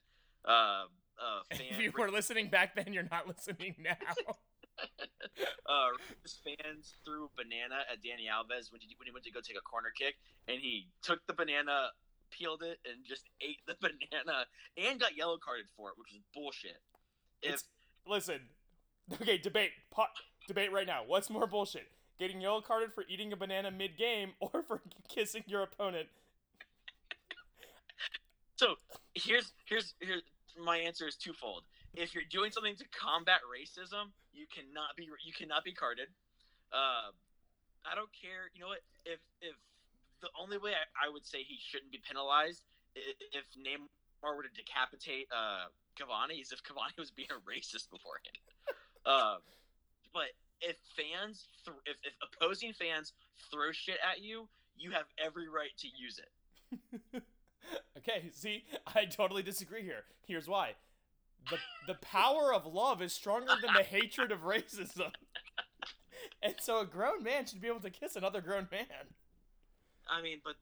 [0.46, 0.86] Uh,
[1.18, 3.98] uh, If you were listening back then, you're not listening now.
[5.66, 5.90] uh,
[6.46, 9.62] fans threw banana at Dani Alves when he, when he went to go take a
[9.66, 10.16] corner kick,
[10.48, 11.90] and he took the banana,
[12.32, 14.46] peeled it, and just ate the banana,
[14.78, 16.78] and got yellow carded for it, which is bullshit.
[17.42, 17.64] If It's-
[18.08, 18.40] Listen,
[19.22, 20.08] okay, debate, pot,
[20.48, 21.04] debate right now.
[21.06, 21.92] What's more bullshit?
[22.20, 26.08] Getting yellow carded for eating a banana mid game or for kissing your opponent?
[28.56, 28.76] so,
[29.14, 30.24] here's here's here's
[30.64, 31.64] my answer is twofold.
[31.94, 36.08] If you're doing something to combat racism, you cannot be you cannot be carded.
[36.74, 37.14] Uh,
[37.86, 38.50] I don't care.
[38.54, 38.82] You know what?
[39.06, 39.56] If if
[40.22, 42.64] the only way I, I would say he shouldn't be penalized
[42.96, 48.42] if Neymar were to decapitate uh, Cavani is if Cavani was being a racist beforehand.
[49.06, 49.38] uh,
[50.14, 53.14] but if fans, th- if, if opposing fans
[53.52, 57.24] throw shit at you, you have every right to use it.
[57.98, 58.64] Okay, see,
[58.96, 60.06] I totally disagree here.
[60.26, 60.76] Here's why.
[61.50, 65.12] The the power of love is stronger than the hatred of racism.
[66.44, 68.86] And so a grown man should be able to kiss another grown man.
[70.10, 70.56] I mean, but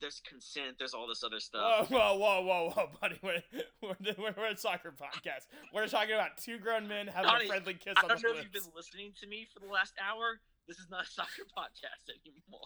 [0.00, 0.76] there's consent.
[0.78, 1.90] There's all this other Whoa, stuff.
[1.90, 3.18] whoa, whoa, whoa, whoa, buddy.
[3.22, 3.42] We're,
[4.18, 5.46] we're, we're, a soccer podcast.
[5.72, 8.28] We're talking about two grown men having Donnie, a friendly kiss I on don't the
[8.28, 10.40] know if you've been listening to me for the last hour.
[10.66, 12.60] This is not a soccer podcast anymore.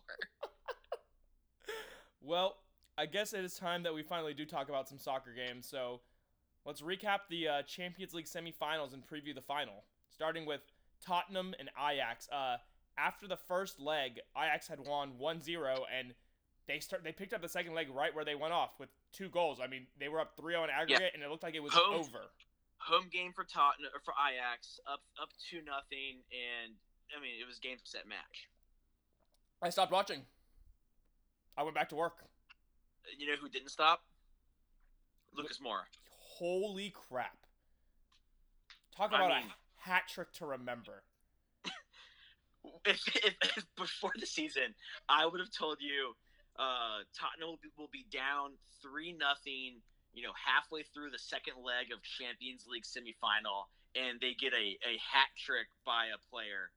[2.25, 2.57] Well,
[2.97, 5.68] I guess it is time that we finally do talk about some soccer games.
[5.68, 6.01] So
[6.64, 10.62] let's recap the uh, Champions League semifinals and preview the final, starting with
[11.05, 12.29] Tottenham and Ajax.
[12.33, 12.57] Uh,
[12.97, 16.14] after the first leg, Ajax had won 1-0, and
[16.66, 19.29] they start they picked up the second leg right where they went off with two
[19.29, 19.61] goals.
[19.62, 22.00] I mean, they were up 3-0 in aggregate, and it looked like it was Home.
[22.00, 22.31] over.
[22.79, 26.74] Home game for Tottenham or for Ajax, up up two nothing, and
[27.16, 28.48] I mean it was game set match.
[29.62, 30.22] I stopped watching.
[31.57, 32.14] I went back to work.
[32.20, 34.03] Uh, you know who didn't stop?
[35.35, 35.85] Lucas Moura.
[36.38, 37.37] Holy crap!
[38.96, 41.03] Talk I about mean- a hat trick to remember.
[42.85, 44.74] if, if, if before the season,
[45.09, 46.14] I would have told you
[46.59, 49.81] uh, Tottenham will be, will be down three nothing.
[50.14, 53.67] You know, halfway through the second leg of Champions League semifinal,
[53.99, 56.71] and they get a, a hat trick by a player.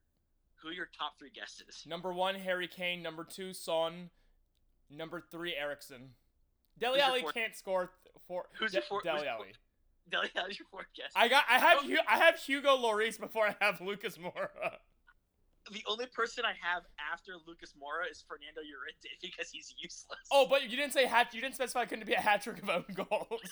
[0.64, 1.84] Who are your top three guesses?
[1.86, 3.04] Number one, Harry Kane.
[3.04, 4.10] Number two, Son.
[4.90, 6.16] Number three, Eriksen.
[6.80, 9.36] Dele Alli can't score th- for Who's De- your four- who's your
[10.10, 11.12] Deli, your fourth guess?
[11.16, 11.44] I got.
[11.50, 11.84] I have.
[11.84, 14.50] Hu- I have Hugo Lloris before I have Lucas Moura.
[15.72, 20.20] the only person I have after Lucas Moura is Fernando Llorente because he's useless.
[20.32, 21.34] Oh, but you didn't say hat.
[21.34, 23.42] You didn't specify it couldn't be a hat trick of own goals.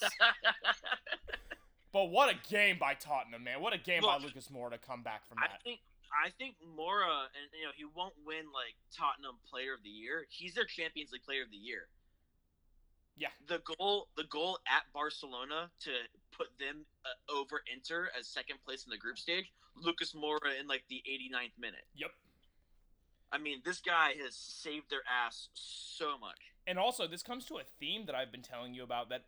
[1.94, 3.62] but what a game by Tottenham, man!
[3.62, 5.62] What a game by Lucas Moura to come back from I that.
[5.64, 5.80] think
[6.24, 10.26] I think Moura, and you know, he won't win like Tottenham Player of the Year.
[10.30, 11.88] He's their Champions League Player of the Year.
[13.18, 13.30] Yeah.
[13.48, 15.92] The goal, the goal at Barcelona to
[16.38, 19.52] put them uh, over Inter as second place in the group stage.
[19.76, 21.86] Lucas Moura in like the 89th minute.
[21.96, 22.12] Yep.
[23.32, 26.54] I mean, this guy has saved their ass so much.
[26.68, 29.26] And also, this comes to a theme that I've been telling you about that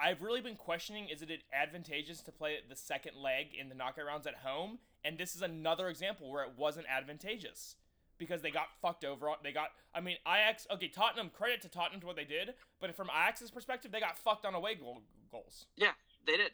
[0.00, 4.06] I've really been questioning is it advantageous to play the second leg in the knockout
[4.06, 4.78] rounds at home?
[5.04, 7.76] And this is another example where it wasn't advantageous
[8.18, 9.28] because they got fucked over.
[9.28, 12.54] on- They got, I mean, Ajax, okay, Tottenham, credit to Tottenham to what they did,
[12.80, 15.66] but from Ajax's perspective, they got fucked on away goal, goals.
[15.76, 15.92] Yeah,
[16.26, 16.52] they did.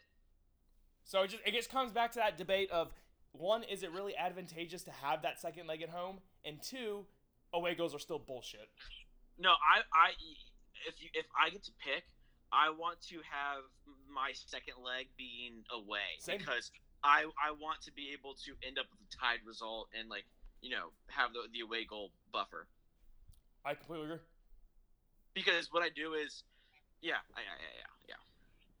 [1.03, 2.93] So it just, it just comes back to that debate of
[3.31, 6.19] one, is it really advantageous to have that second leg at home?
[6.45, 7.05] And two,
[7.53, 8.69] away goals are still bullshit.
[9.39, 10.11] No, I, I,
[10.87, 12.03] if you, if I get to pick,
[12.51, 13.63] I want to have
[14.13, 16.37] my second leg being away Same.
[16.37, 16.71] because
[17.03, 20.25] I, I want to be able to end up with a tied result and like
[20.63, 22.65] you know have the the away goal buffer.
[23.63, 24.17] I completely agree.
[25.35, 26.43] Because what I do is,
[27.01, 28.15] yeah, I, yeah, yeah, yeah,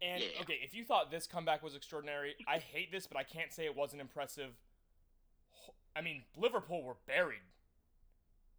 [0.01, 0.07] yeah.
[0.13, 0.41] And Yeah, yeah.
[0.41, 3.65] okay, if you thought this comeback was extraordinary, I hate this, but I can't say
[3.65, 4.51] it wasn't impressive.
[5.95, 7.39] I mean, Liverpool were buried.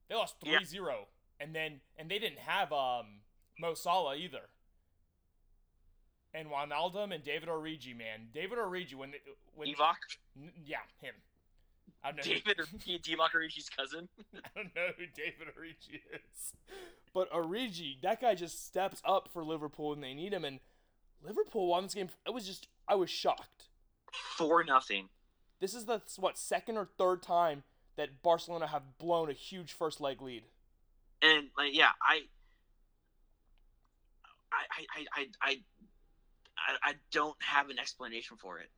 [0.09, 0.59] They lost Yeah.
[0.61, 1.07] 3-0
[1.41, 3.20] and then and they didn't have um
[3.59, 4.49] Mo Salah either.
[6.33, 8.29] And Wijnaldum and David Origi, man.
[8.33, 9.18] David Origi when they,
[9.55, 11.14] when n- yeah, him.
[12.03, 12.32] I don't know.
[12.35, 14.09] who- David, Divock Origi's cousin.
[14.35, 16.53] I don't know who David Origi is.
[17.14, 20.45] But Origi, that guy just steps up for Liverpool and they need him.
[20.45, 20.61] And
[21.22, 22.09] Liverpool won this game.
[22.26, 23.68] It was just I was shocked.
[24.12, 25.09] Four nothing.
[25.61, 27.62] This is the what second or third time
[27.97, 30.43] that Barcelona have blown a huge first leg lead.
[31.22, 32.22] And like yeah, I
[34.53, 35.57] I I I I
[36.57, 38.68] I, I don't have an explanation for it.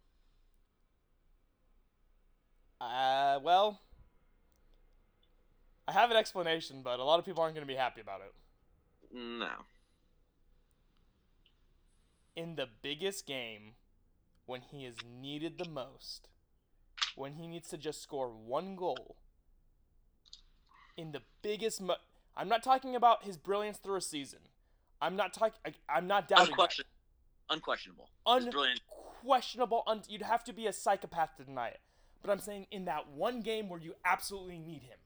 [2.80, 3.80] Uh, well,
[5.88, 8.20] I have an explanation, but a lot of people aren't going to be happy about
[8.20, 8.32] it.
[9.16, 9.48] No.
[12.34, 13.72] In the biggest game,
[14.44, 16.28] when he is needed the most,
[17.14, 19.16] when he needs to just score one goal,
[20.96, 21.96] in the biggest, mo-
[22.36, 24.40] I'm not talking about his brilliance through a season.
[25.00, 25.74] I'm not talking.
[25.88, 26.46] I'm not doubting.
[26.46, 26.52] that.
[26.52, 26.84] Unquestion-
[27.50, 28.10] unquestionable.
[28.26, 29.82] Unquestionable.
[29.86, 31.80] Un- you'd have to be a psychopath to deny it.
[32.26, 34.98] But I'm saying in that one game where you absolutely need him,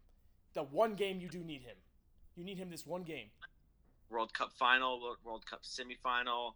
[0.54, 1.76] the one game you do need him,
[2.34, 3.26] you need him this one game.
[4.08, 6.54] World Cup final, World- Cup semifinal,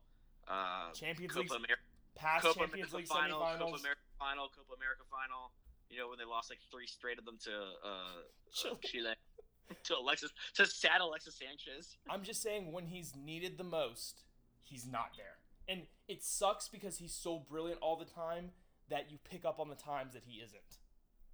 [0.48, 1.82] uh, Champions League, Copa America,
[2.14, 3.58] past Copa Champions America League final, semifinals.
[3.58, 5.52] Copa America final, Copa America final.
[5.90, 7.52] You know when they lost like three straight of them to
[7.84, 8.22] uh,
[8.54, 8.78] Chile.
[8.82, 9.14] Chile,
[9.84, 11.98] to Alexis, to sad Alexis Sanchez.
[12.08, 14.22] I'm just saying when he's needed the most,
[14.62, 15.36] he's not there.
[15.68, 18.52] And it sucks because he's so brilliant all the time
[18.91, 20.78] that you pick up on the times that he isn't.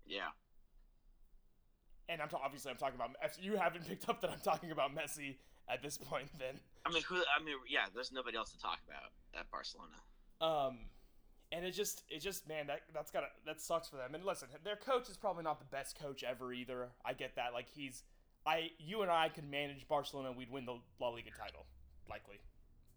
[0.07, 0.28] Yeah.
[2.09, 4.94] And I'm obviously I'm talking about if you haven't picked up that I'm talking about
[4.94, 5.36] Messi
[5.68, 6.59] at this point then.
[6.84, 7.16] I mean, who?
[7.16, 7.86] I mean, yeah.
[7.94, 9.94] There's nobody else to talk about at Barcelona.
[10.40, 10.78] Um,
[11.53, 14.14] and it just, it just, man, that that's gotta, that sucks for them.
[14.14, 16.88] And listen, their coach is probably not the best coach ever either.
[17.05, 17.53] I get that.
[17.53, 18.03] Like he's,
[18.46, 21.66] I, you and I could manage Barcelona, and we'd win the La Liga title,
[22.09, 22.40] likely,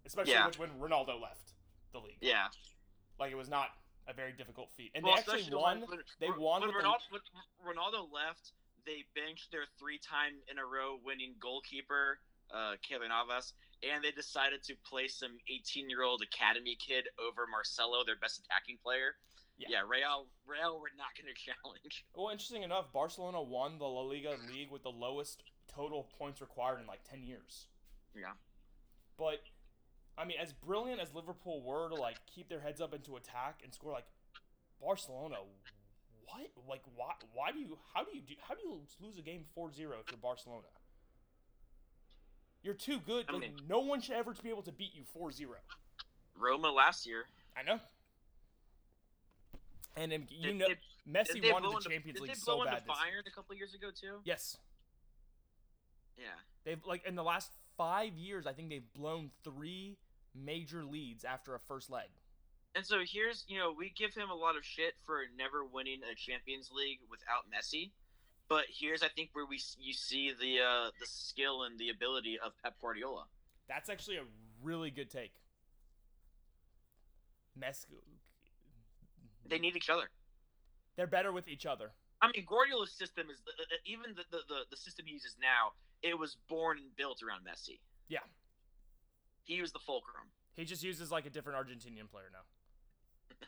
[0.05, 0.49] especially Yeah.
[0.57, 1.53] when Ronaldo left
[1.91, 2.17] the league.
[2.21, 2.47] Yeah.
[3.19, 3.69] Like it was not
[4.07, 5.81] a very difficult feat, and Well, they actually won.
[5.81, 7.21] when- when- they won when with the- Ronaldo,
[7.59, 8.53] when Ronaldo left.
[8.85, 12.19] They benched their three-time in a row winning goalkeeper,
[12.51, 18.17] uh, Kevin Navas, and they decided to play some 18-year-old academy kid over Marcelo, their
[18.17, 19.17] best attacking player.
[19.55, 19.69] Yeah.
[19.69, 22.05] Yeah, Real, Real were not going to challenge.
[22.13, 26.81] Well, interesting enough, Barcelona won the La Liga league with the lowest total points required
[26.81, 27.67] in like ten years.
[28.13, 28.33] Yeah.
[29.15, 29.47] But
[30.17, 33.15] I mean, as brilliant as Liverpool were to like keep their heads up and to
[33.15, 34.05] attack and score, like
[34.81, 35.37] Barcelona,
[36.25, 36.47] what?
[36.69, 37.13] Like why?
[37.33, 37.77] Why do you?
[37.93, 38.35] How do you do?
[38.47, 40.67] How do you lose a game 4-0 if you're Barcelona?
[42.61, 43.25] You're too good.
[43.27, 45.47] I Like mean- no one should ever be able to beat you 4-0.
[46.37, 47.25] Roma last year.
[47.57, 47.79] I know.
[49.95, 52.55] And then, you Did- know, did- Messi Did wanted the Champions did League they so
[52.55, 52.75] blow bad.
[52.79, 53.21] into this year.
[53.21, 54.21] Bayern a couple years ago too?
[54.23, 54.57] Yes,
[56.17, 56.39] Yeah.
[56.63, 59.97] they've like in the last five years, I think they've blown three
[60.35, 62.09] major leads after a first leg.
[62.75, 65.99] And so here's, you know, we give him a lot of shit for never winning
[66.11, 67.91] a Champions League without Messi.
[68.49, 72.37] But here's, I think, where we you see the uh, the skill and the ability
[72.43, 73.25] of Pep Guardiola.
[73.69, 74.25] That's actually a
[74.61, 75.33] really good take.
[77.57, 77.85] Messi,
[79.47, 80.09] They need each other.
[80.95, 81.91] they're better with each other.
[82.21, 85.35] I mean, Guardiola's system is uh, uh, even the, the, the, the system he uses
[85.39, 85.73] now.
[86.01, 87.79] It was born and built around Messi.
[88.09, 88.19] Yeah.
[89.43, 90.25] He was the fulcrum.
[90.55, 93.37] He just uses like a different Argentinian player now.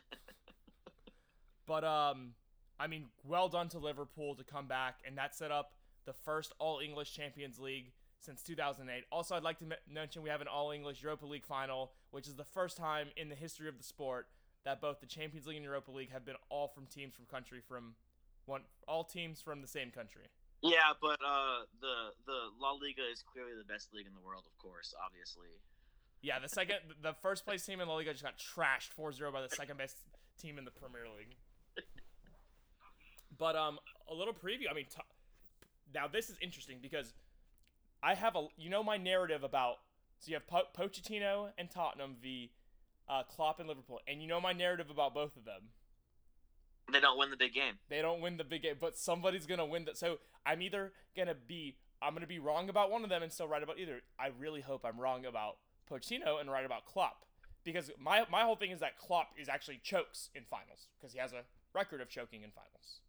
[1.66, 2.34] but um,
[2.78, 5.72] I mean, well done to Liverpool to come back, and that set up
[6.04, 9.04] the first All English Champions League since 2008.
[9.12, 12.26] Also, I'd like to m- mention we have an All English Europa League final, which
[12.26, 14.26] is the first time in the history of the sport
[14.64, 17.60] that both the Champions League and Europa League have been all from teams from country
[17.66, 17.94] from
[18.46, 20.26] one all teams from the same country.
[20.62, 24.44] Yeah, but uh, the the La Liga is clearly the best league in the world,
[24.46, 24.94] of course.
[25.04, 25.60] Obviously,
[26.22, 29.42] Yeah, the second, the first place team in La Liga just got trashed 4-0 by
[29.42, 29.96] the second best
[30.40, 31.36] team in the Premier League.
[33.38, 33.78] But um,
[34.10, 34.64] a little preview.
[34.70, 35.00] I mean, t-
[35.94, 37.12] now this is interesting because
[38.02, 39.76] I have a, you know, my narrative about.
[40.20, 42.50] So you have po- Pochettino and Tottenham v.
[43.08, 45.68] Uh, Klopp and Liverpool, and you know my narrative about both of them.
[46.92, 47.74] they don't win the big game.
[47.88, 49.96] They don't win the big game, but somebody's gonna win that.
[49.96, 53.46] So I'm either gonna be I'm gonna be wrong about one of them and still
[53.46, 54.00] right about either.
[54.18, 55.58] I really hope I'm wrong about
[55.90, 57.24] Pochettino and right about Klopp
[57.64, 61.18] because my my whole thing is that Klopp is actually chokes in finals because he
[61.18, 61.42] has a
[61.74, 63.00] record of choking in finals.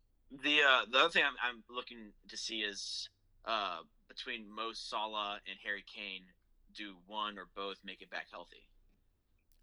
[0.44, 3.10] The uh, the other thing I'm, I'm looking to see is
[3.46, 3.78] uh,
[4.10, 6.26] between Mo Salah and Harry Kane,
[6.76, 8.68] do one or both make it back healthy?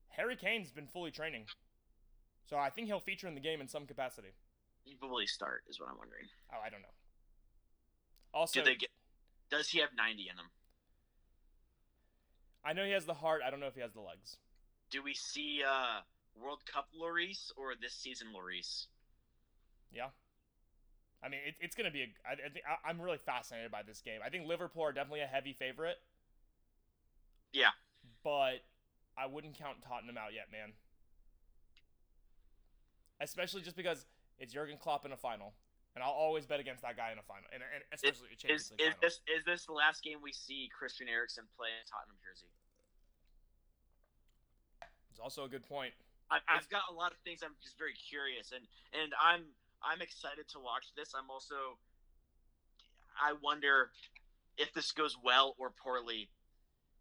[0.09, 1.47] Harry Kane's been fully training,
[2.49, 4.33] so I think he'll feature in the game in some capacity.
[5.03, 5.63] Will he start?
[5.69, 6.25] Is what I'm wondering.
[6.53, 6.95] Oh, I don't know.
[8.33, 8.91] Also, Do they get?
[9.51, 10.51] Does he have 90 in him?
[12.65, 13.43] I know he has the heart.
[13.47, 14.39] I don't know if he has the legs.
[14.89, 16.01] Do we see uh,
[16.35, 18.87] World Cup Lloris or this season Lloris?
[19.91, 20.11] Yeah.
[21.23, 22.07] I mean, it, it's going to be a.
[22.27, 24.21] I, I think I, I'm really fascinated by this game.
[24.25, 25.97] I think Liverpool are definitely a heavy favorite,
[27.53, 27.71] Yeah,
[28.23, 28.65] but
[29.17, 30.75] I wouldn't count Tottenham out yet, man.
[33.21, 34.07] Especially just because
[34.39, 35.55] it's Jurgen Klopp in a final,
[35.95, 38.63] and I'll always bet against that guy in a final, and, and especially a Champions
[38.63, 41.87] Is, League is this is this the last game we see Christian Eriksen play in
[41.87, 42.51] Tottenham jersey?
[45.11, 45.95] It's also a good point.
[46.31, 47.47] I, I've got a lot of things.
[47.47, 51.15] I'm just very curious, and and I'm I'm excited to watch this.
[51.15, 51.79] I'm also
[53.15, 53.91] I wonder
[54.59, 56.29] if this goes well or poorly.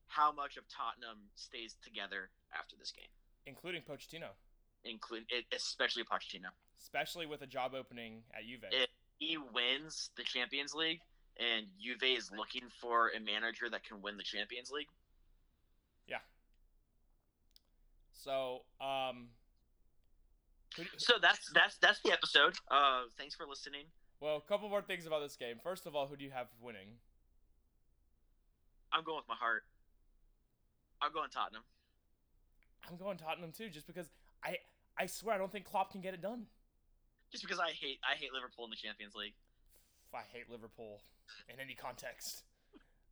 [0.05, 3.09] How much of Tottenham stays together after this game,
[3.47, 4.37] including Pochettino,
[4.85, 6.53] including especially Pochettino.
[6.81, 8.65] Especially with a job opening at Juve.
[8.71, 10.99] If he wins the Champions League,
[11.39, 14.87] and Juve is looking for a manager that can win the Champions League,
[16.07, 16.17] Yeah.
[18.11, 19.27] so, um,
[20.97, 22.55] so that's that's that's the episode.
[22.69, 23.85] Uh, thanks for listening.
[24.19, 25.55] well, a couple more things about this game.
[25.63, 26.87] First of all, who do you have winning?
[28.91, 29.63] I'm going with my heart.
[31.01, 31.63] I'm going Tottenham.
[32.89, 34.07] I'm going Tottenham too, just because
[34.43, 34.57] I
[34.97, 36.45] I swear I don't think Klopp can get it done.
[37.33, 39.33] Just because I hate I hate Liverpool in the Champions League.
[40.13, 41.01] I hate Liverpool
[41.49, 42.43] in any context.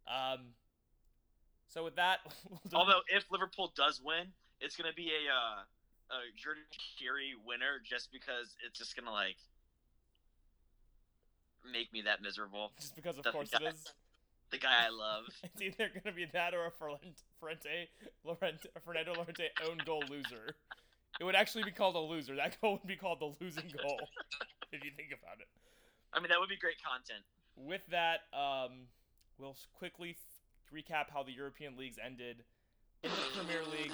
[0.08, 0.54] Um.
[1.68, 2.20] So with that,
[2.50, 4.28] we'll Although if Liverpool does win,
[4.62, 6.64] it's gonna be a uh, a Jordan
[7.46, 9.38] winner just because it's just gonna like
[11.72, 12.72] make me that miserable.
[12.80, 13.84] just because of the course guy- it is.
[14.52, 15.26] The guy I love.
[15.44, 17.88] It's either gonna be that or a Ferlent- Ferrente,
[18.24, 20.56] Llorente, Fernando Llorente own goal loser.
[21.20, 22.36] It would actually be called a loser.
[22.36, 24.00] That goal would be called the losing goal,
[24.72, 25.48] if you think about it.
[26.14, 27.24] I mean, that would be great content.
[27.56, 28.88] With that, um,
[29.38, 32.44] we'll quickly f- recap how the European leagues ended.
[33.04, 33.92] In the Premier League,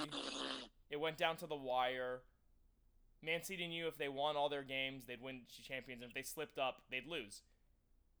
[0.90, 2.20] it went down to the wire.
[3.22, 6.22] Man City knew if they won all their games, they'd win champions, and if they
[6.22, 7.42] slipped up, they'd lose.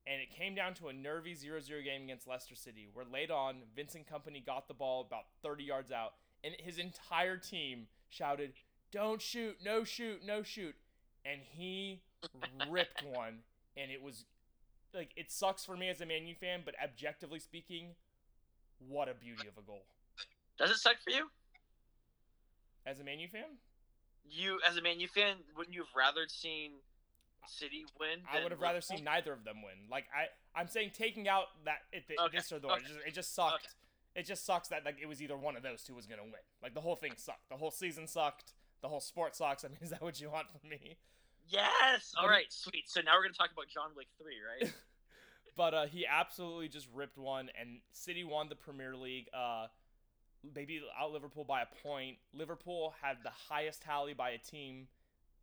[0.06, 3.30] And it came down to a nervy 0 0 game against Leicester City, where late
[3.30, 8.52] on, Vincent Kompany got the ball about 30 yards out, and his entire team shouted,
[8.90, 10.74] Don't shoot, no shoot, no shoot.
[11.24, 12.00] And he
[12.70, 13.40] ripped one,
[13.76, 14.24] and it was
[14.94, 17.94] like, it sucks for me as a Man U fan, but objectively speaking,
[18.88, 19.82] what a beauty of a goal.
[20.58, 21.28] Does it suck for you?
[22.86, 23.58] As a Man U fan,
[24.30, 26.72] You as a Man U fan, wouldn't you have rather seen
[27.46, 28.20] City win?
[28.30, 29.88] I would have rather seen neither of them win.
[29.90, 32.66] Like I, I'm saying taking out that it, it, Okay, this or that.
[32.68, 33.68] okay, It just, it just sucked.
[34.14, 36.32] It just sucks that like it was either one of those two was gonna win.
[36.62, 37.48] Like the whole thing sucked.
[37.50, 38.52] The whole season sucked.
[38.82, 39.64] The whole sport sucks.
[39.64, 40.96] I mean, is that what you want from me?
[41.48, 42.14] Yes.
[42.20, 42.46] All right.
[42.50, 42.84] Sweet.
[42.86, 44.72] So now we're gonna talk about John Wick three, right?
[45.56, 49.26] But uh, he absolutely just ripped one, and City won the Premier League.
[49.34, 49.66] Uh,
[50.54, 52.16] beat out Liverpool by a point.
[52.32, 54.86] Liverpool had the highest tally by a team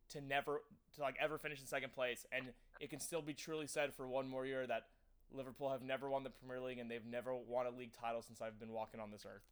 [0.08, 0.62] to never
[0.94, 2.46] to like ever finish in second place, and
[2.80, 4.84] it can still be truly said for one more year that
[5.30, 8.40] Liverpool have never won the Premier League and they've never won a league title since
[8.40, 9.44] I've been walking on this earth,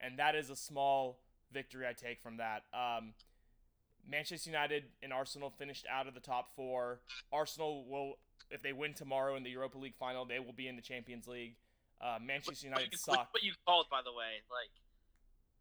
[0.00, 1.18] and that is a small
[1.52, 2.62] victory I take from that.
[2.72, 3.14] Um,
[4.08, 7.00] Manchester United and Arsenal finished out of the top four.
[7.32, 8.14] Arsenal will,
[8.50, 11.26] if they win tomorrow in the Europa League final, they will be in the Champions
[11.26, 11.56] League.
[12.00, 13.28] Uh, Manchester United suck.
[13.30, 14.74] What you called, by the way, like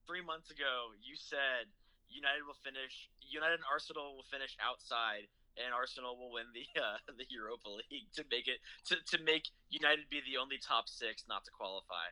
[0.08, 1.70] three months ago, you said
[2.10, 3.10] United will finish.
[3.22, 8.10] United and Arsenal will finish outside, and Arsenal will win the uh, the Europa League
[8.18, 8.58] to make it
[8.90, 12.10] to, to make United be the only top six not to qualify.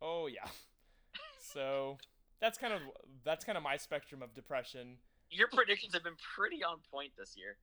[0.00, 0.46] Oh yeah.
[1.52, 1.98] So
[2.40, 2.80] that's kind of
[3.24, 4.96] that's kind of my spectrum of depression.
[5.32, 7.56] Your predictions have been pretty on point this year.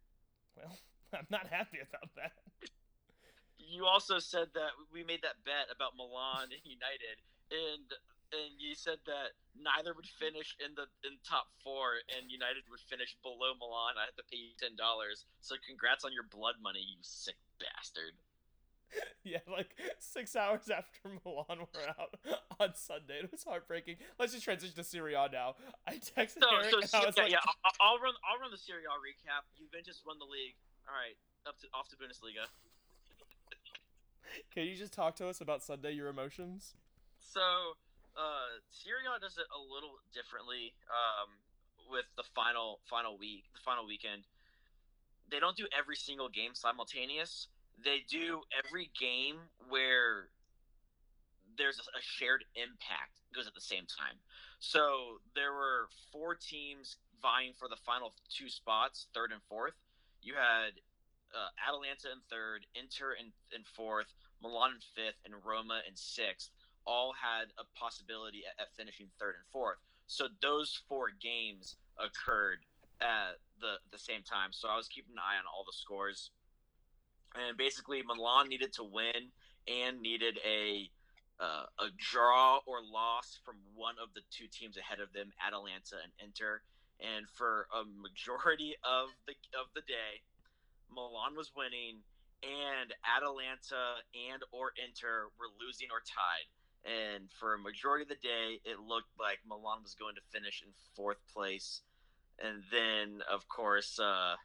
[0.58, 0.74] Well,
[1.14, 2.34] I'm not happy about that.
[3.62, 7.22] You also said that we made that bet about Milan and United,
[7.54, 7.86] and
[8.30, 12.82] and you said that neither would finish in the in top four, and United would
[12.90, 14.02] finish below Milan.
[14.02, 15.30] I had to pay you ten dollars.
[15.46, 18.18] So congrats on your blood money, you sick bastard.
[19.24, 22.18] Yeah, like six hours after Milan were out
[22.60, 23.98] on Sunday, it was heartbreaking.
[24.18, 25.56] Let's just transition to Serie A now.
[25.86, 28.50] I texted So Eric so and I was yeah, like, yeah, I'll, run I'll run
[28.50, 29.46] the Serie A recap.
[29.60, 30.56] Juventus won the league.
[30.88, 31.14] All right,
[31.46, 32.48] up to off to Bundesliga.
[34.56, 36.74] "Can you just talk to us about Sunday, your emotions?"
[37.20, 37.76] So,
[38.18, 41.30] uh, Serie A does it a little differently um,
[41.92, 44.24] with the final final week, the final weekend.
[45.30, 47.48] They don't do every single game simultaneous.
[47.84, 49.38] They do every game
[49.70, 50.30] where
[51.58, 54.18] there's a, shared impact goes at the same time.
[54.60, 59.74] So there were four teams vying for the final two spots, third and fourth.
[60.22, 60.80] You had
[61.36, 64.08] uh, Atalanta in third, Inter in, in fourth,
[64.42, 66.50] Milan in fifth, and Roma in sixth
[66.86, 69.78] all had a possibility at, at finishing third and fourth.
[70.08, 72.66] So those four games occurred
[73.00, 74.52] at the the same time.
[74.52, 76.32] So I was keeping an eye on all the scores,
[77.36, 79.32] and basically Milan needed to win
[79.68, 80.90] and needed a
[81.40, 85.96] uh, a draw or loss from one of the two teams ahead of them, Atalanta
[86.04, 86.62] and Inter.
[87.00, 90.20] And for a majority of the of the day,
[90.92, 92.04] Milan was winning,
[92.44, 96.48] and Atalanta and or Inter were losing or tied.
[96.84, 100.64] And for a majority of the day, it looked like Milan was going to finish
[100.64, 101.82] in fourth place.
[102.40, 104.36] And then, of course, uh,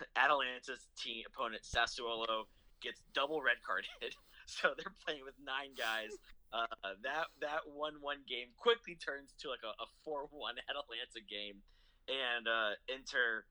[0.16, 2.46] Atalanta's team opponent Sassuolo
[2.82, 3.90] gets double red carded.
[4.46, 6.10] so they're playing with nine guys.
[6.52, 11.62] Uh, that that one one game quickly turns to like a, four one Atalanta game,
[12.08, 13.44] and uh, Inter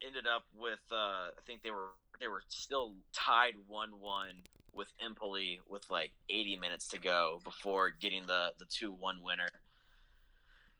[0.00, 4.88] ended up with uh, I think they were they were still tied one one with
[5.04, 9.50] Empoli with like 80 minutes to go before getting the the two one winner.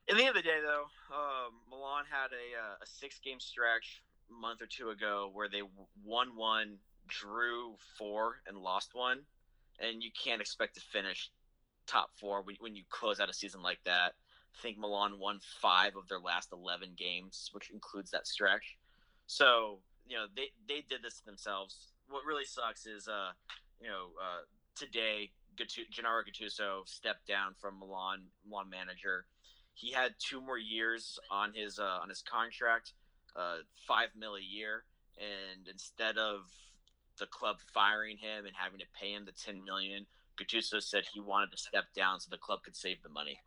[0.08, 3.38] In the end of the day, though, um, Milan had a, uh, a six game
[3.38, 4.02] stretch
[4.40, 5.62] month or two ago where they
[6.04, 6.78] won one,
[7.08, 9.20] drew four, and lost one
[9.82, 11.30] and you can't expect to finish
[11.86, 14.12] top four when, you close out a season like that.
[14.54, 18.76] I think Milan won five of their last 11 games, which includes that stretch.
[19.26, 21.92] So, you know, they, they did this to themselves.
[22.08, 23.32] What really sucks is, uh,
[23.80, 24.42] you know, uh,
[24.76, 25.30] today,
[25.90, 29.24] Gennaro Gattuso stepped down from Milan, Milan manager.
[29.74, 32.92] He had two more years on his uh, on his contract,
[33.36, 34.84] uh, five mil a year,
[35.18, 36.50] and instead of
[37.18, 40.06] the club firing him and having to pay him the 10 million,
[40.38, 43.40] Gattuso said he wanted to step down so the club could save the money.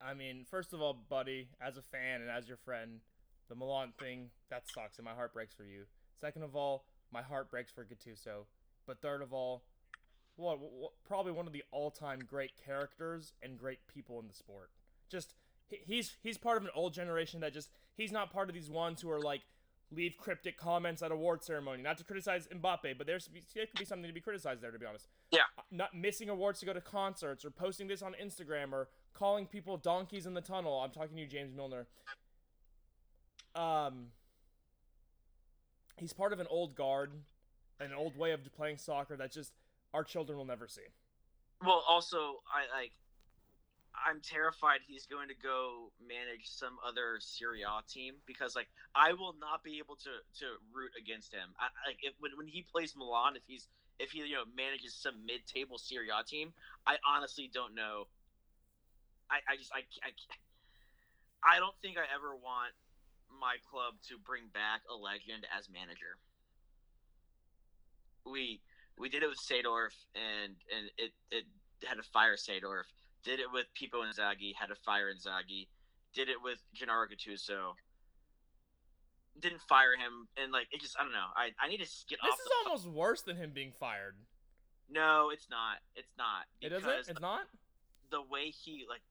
[0.00, 3.00] I mean, first of all, buddy, as a fan and as your friend,
[3.48, 5.84] the Milan thing, that sucks and my heart breaks for you.
[6.20, 8.44] Second of all, my heart breaks for Gattuso.
[8.86, 9.62] But third of all,
[10.36, 14.70] what, what probably one of the all-time great characters and great people in the sport.
[15.10, 15.34] Just
[15.68, 19.00] he's he's part of an old generation that just he's not part of these ones
[19.00, 19.42] who are like
[19.92, 21.82] leave cryptic comments at award ceremony.
[21.82, 24.70] Not to criticize Mbappe, but there's there could be something to be criticized there.
[24.70, 28.02] To be honest, yeah, uh, not missing awards to go to concerts or posting this
[28.02, 30.80] on Instagram or calling people donkeys in the tunnel.
[30.80, 31.86] I'm talking to you, James Milner.
[33.54, 34.08] Um,
[35.96, 37.12] he's part of an old guard,
[37.80, 39.52] an old way of playing soccer that just
[39.94, 40.82] our children will never see.
[41.64, 42.92] Well, also, I like
[44.04, 49.12] I'm terrified he's going to go manage some other Serie A team because like I
[49.12, 51.54] will not be able to to root against him.
[51.58, 53.68] I, like if, when when he plays Milan, if he's
[53.98, 56.52] if he you know manages some mid table Serie A team,
[56.86, 58.08] I honestly don't know.
[59.30, 60.10] I I just I I
[61.56, 62.74] I don't think I ever want
[63.40, 66.20] my club to bring back a legend as manager.
[68.24, 68.60] We
[68.98, 71.44] we did it with Seedorf and and it it
[71.84, 72.88] had to fire Seedorf
[73.26, 75.66] did it with Pippo Inzaghi, had to fire in Inzaghi.
[76.14, 77.74] Did it with Gennaro Gattuso.
[79.38, 81.28] Didn't fire him, and like it just I don't know.
[81.34, 82.38] I, I need to get this off.
[82.38, 84.14] This is almost worse than him being fired.
[84.88, 85.82] No, it's not.
[85.96, 86.46] It's not.
[86.62, 87.10] It isn't.
[87.10, 87.42] It's not.
[88.10, 89.02] The way he like,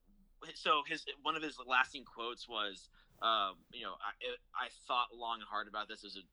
[0.56, 2.90] so his one of his lasting quotes was,
[3.22, 4.16] um, you know, I
[4.56, 6.02] I thought long and hard about this.
[6.02, 6.24] It was a,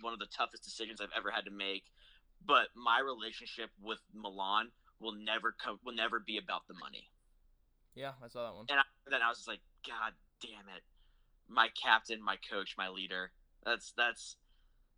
[0.00, 1.84] one of the toughest decisions I've ever had to make,
[2.44, 7.12] but my relationship with Milan will never come will never be about the money.
[7.96, 8.66] Yeah, I saw that one.
[8.70, 10.82] And I, then I was just like, God damn it,
[11.48, 13.32] my captain, my coach, my leader.
[13.64, 14.36] That's that's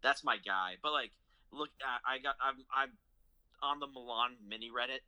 [0.03, 0.75] that's my guy.
[0.83, 1.13] But like,
[1.53, 2.91] look, I, I got I'm I'm
[3.63, 5.07] on the Milan mini Reddit,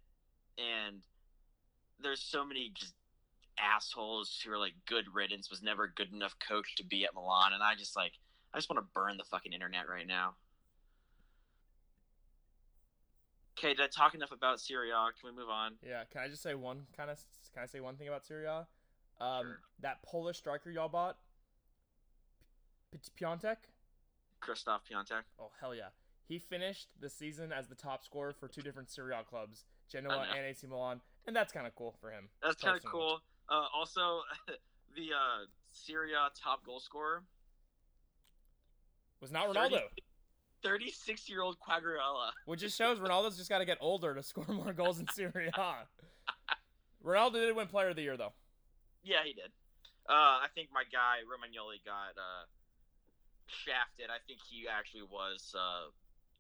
[0.57, 1.03] and
[2.01, 2.95] there's so many just
[3.59, 7.53] assholes who are like good riddance was never good enough coach to be at Milan,
[7.53, 8.13] and I just like
[8.55, 10.35] I just want to burn the fucking internet right now.
[13.61, 15.11] Okay, did I talk enough about Serie A?
[15.21, 15.73] Can we move on?
[15.87, 17.19] Yeah, can I just say one kind of
[17.53, 18.67] can I say one thing about Serie A?
[19.21, 19.61] Um, sure.
[19.81, 21.19] That Polish striker y'all bought,
[22.91, 23.57] P- Piątek.
[24.43, 25.25] Krzysztof Piątek.
[25.39, 25.89] Oh hell yeah!
[26.27, 30.27] He finished the season as the top scorer for two different Serie A clubs, Genoa
[30.35, 32.31] and AC Milan, and that's kind of cool for him.
[32.43, 33.21] That's kind of cool.
[33.51, 34.23] Uh, also,
[34.97, 37.25] the uh, Serie A top goal scorer
[39.21, 39.83] was not Ronaldo.
[40.63, 42.31] 36 year old Quagliarella.
[42.47, 45.51] Which just shows Ronaldo's just got to get older to score more goals in Serie
[45.57, 45.75] A.
[47.07, 48.33] Ronaldo did win Player of the Year though.
[49.03, 49.51] Yeah, he did.
[50.09, 52.45] Uh, I think my guy Romagnoli got uh,
[53.47, 54.11] shafted.
[54.11, 55.91] I think he actually was uh,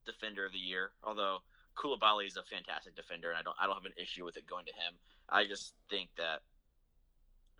[0.04, 0.90] Defender of the Year.
[1.04, 1.38] Although
[1.76, 4.46] Koulibaly is a fantastic defender, and I don't I don't have an issue with it
[4.46, 4.94] going to him.
[5.28, 6.40] I just think that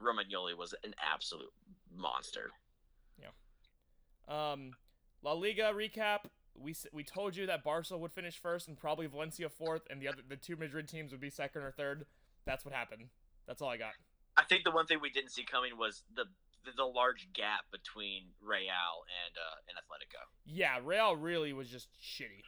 [0.03, 1.53] Romagnoli was an absolute
[1.95, 2.51] monster.
[3.21, 3.33] Yeah.
[4.29, 4.73] Um,
[5.23, 6.21] La Liga recap.
[6.59, 10.09] We we told you that Barca would finish first and probably Valencia fourth, and the
[10.09, 12.07] other the two Madrid teams would be second or third
[12.47, 13.09] that's what happened.
[13.47, 13.93] That's all I got.
[14.37, 16.25] I think the one thing we didn't see coming was the
[16.65, 20.27] the, the large gap between Real and uh, and Atletico.
[20.45, 22.43] Yeah, Real really was just shitty.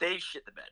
[0.00, 0.70] They shit the bed.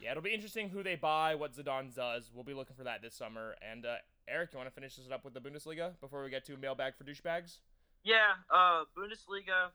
[0.00, 2.30] Yeah, it'll be interesting who they buy, what Zidane does.
[2.32, 3.56] We'll be looking for that this summer.
[3.68, 3.96] And uh,
[4.28, 6.94] Eric, you want to finish this up with the Bundesliga before we get to mailbag
[6.96, 7.58] for douchebags?
[8.04, 9.70] Yeah, uh, Bundesliga.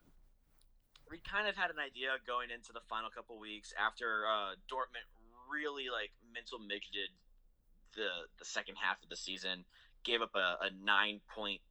[1.10, 5.06] We kind of had an idea going into the final couple weeks after uh, Dortmund
[5.52, 7.12] really like mental midgeted
[7.96, 9.66] the the second half of the season,
[10.04, 11.62] gave up a, a nine point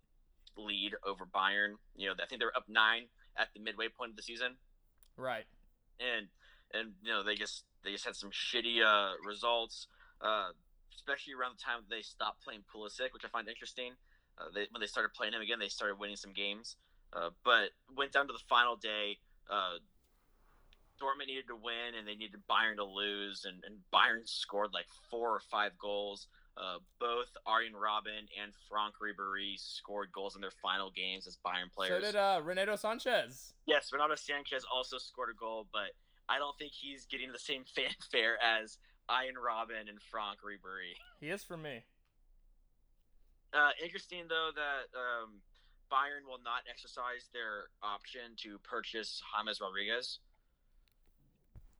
[0.57, 1.74] lead over Bayern.
[1.97, 4.57] You know, I think they were up nine at the midway point of the season,
[5.16, 5.47] Right.
[5.99, 6.28] and
[6.72, 9.89] and you know they just they just had some shitty uh, results,
[10.20, 10.51] uh,
[10.95, 13.95] especially around the time they stopped playing Pulisic, which I find interesting.
[14.39, 16.76] Uh, they, when they started playing him again, they started winning some games,
[17.12, 19.18] uh, but went down to the final day.
[19.50, 19.78] Uh,
[21.00, 24.86] Dortmund needed to win, and they needed Bayern to lose, and, and Bayern scored like
[25.10, 26.28] four or five goals.
[26.56, 31.72] Uh, both Arjen Robben and Franck Ribery scored goals in their final games as Bayern
[31.74, 32.04] players.
[32.04, 33.54] So did uh, Renato Sanchez.
[33.66, 35.96] Yes, Renato Sanchez also scored a goal, but
[36.28, 40.94] I don't think he's getting the same fanfare as Arjen Robben and Franck Ribery.
[41.20, 41.84] He is for me.
[43.52, 45.40] Uh, interesting though that um,
[45.93, 50.18] Bayern will not exercise their option to purchase James Rodriguez.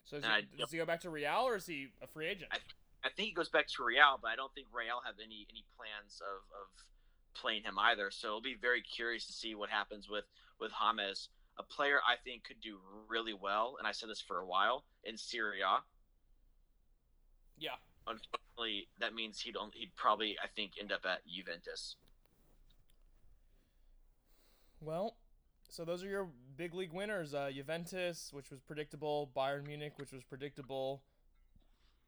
[0.05, 2.27] So is he, I- does he go back to Real or is he a free
[2.27, 2.51] agent?
[2.53, 5.65] I think he goes back to Real, but I don't think Real have any any
[5.77, 6.69] plans of, of
[7.35, 8.11] playing him either.
[8.11, 10.25] So it'll be very curious to see what happens with
[10.61, 14.39] with James, a player I think could do really well, and I said this for
[14.39, 15.79] a while in Serie A.
[17.59, 17.79] Yeah.
[18.07, 21.97] unfortunately, that means he'd only, he'd probably I think end up at Juventus.
[24.83, 25.16] Well,
[25.68, 27.35] so those are your big league winners.
[27.35, 29.30] Uh, Juventus, which was predictable.
[29.37, 31.03] Bayern Munich, which was predictable.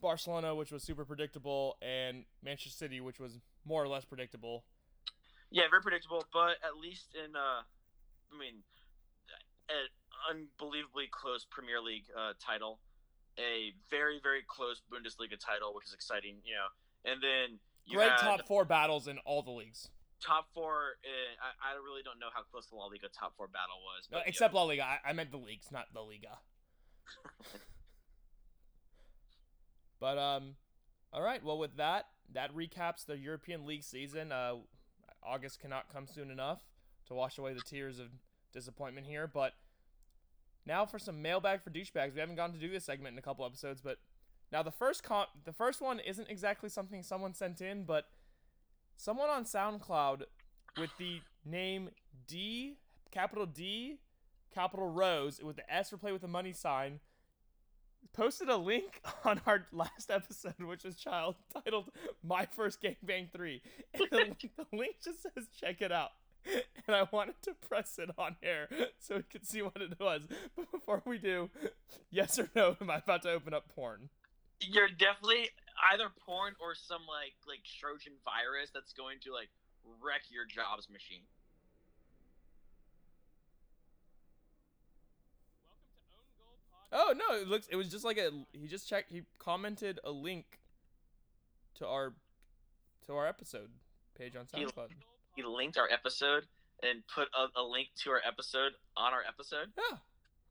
[0.03, 4.65] Barcelona, which was super predictable, and Manchester City, which was more or less predictable.
[5.51, 7.63] Yeah, very predictable, but at least in uh,
[8.33, 8.63] I mean,
[9.71, 9.89] an
[10.59, 12.81] unbelievably close Premier League uh, title,
[13.39, 18.11] a very very close Bundesliga title, which is exciting, you know, and then you Great
[18.11, 19.89] had top four battles in all the leagues,
[20.25, 20.97] top four.
[21.05, 24.09] Uh, I, I really don't know how close the La Liga top four battle was,
[24.11, 24.85] but, except La Liga.
[24.85, 26.39] I, I meant the leagues, not the Liga.
[30.01, 30.57] but um,
[31.13, 31.45] all right.
[31.45, 34.33] Well, with that, that recaps the European League season.
[34.33, 34.55] Uh,
[35.23, 36.63] August cannot come soon enough
[37.09, 38.09] to wash away the tears of
[38.53, 39.27] disappointment here.
[39.27, 39.53] But
[40.67, 42.15] now for some mailbag for douchebags.
[42.15, 43.99] We haven't gotten to do this segment in a couple episodes, but
[44.53, 48.07] now the first com- the first one isn't exactly something someone sent in, but
[48.97, 50.23] someone on SoundCloud
[50.79, 51.91] with the name
[52.27, 52.77] D
[53.11, 53.99] capital D
[54.53, 57.01] capital Rose with the S replaced with a money sign
[58.13, 61.91] posted a link on our last episode, which was child titled
[62.23, 63.63] "My First Gangbang 3.
[63.95, 66.11] And the, link- the link just says "Check it out."
[66.87, 68.69] And I wanted to press it on air
[68.99, 70.23] so we could see what it was.
[70.55, 71.49] But before we do,
[72.11, 74.11] yes or no, am I about to open up porn?
[74.61, 75.51] you're definitely
[75.93, 79.51] either porn or some like like Trojan virus that's going to like
[80.03, 81.25] wreck your jobs machine.
[86.93, 87.67] Oh no, it looks.
[87.69, 88.31] It was just like a.
[88.53, 89.11] He just checked.
[89.11, 90.45] He commented a link
[91.77, 92.13] to our
[93.07, 93.69] to our episode
[94.17, 94.91] page on He- SoundCloud.
[95.35, 96.45] He linked our episode
[96.85, 99.73] and put a, a link to our episode on our episode.
[99.77, 99.99] Yeah.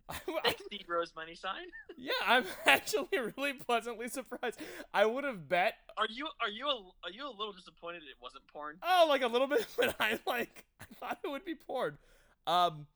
[0.09, 1.63] I, Steve Rose money sign.
[1.97, 4.59] yeah, I'm actually really pleasantly surprised.
[4.93, 6.75] I would have bet, Are you are you a,
[7.05, 8.77] are you a little disappointed it wasn't porn?
[8.83, 11.97] oh, like a little bit, but I like, I thought it would be porn.
[12.45, 12.87] Um,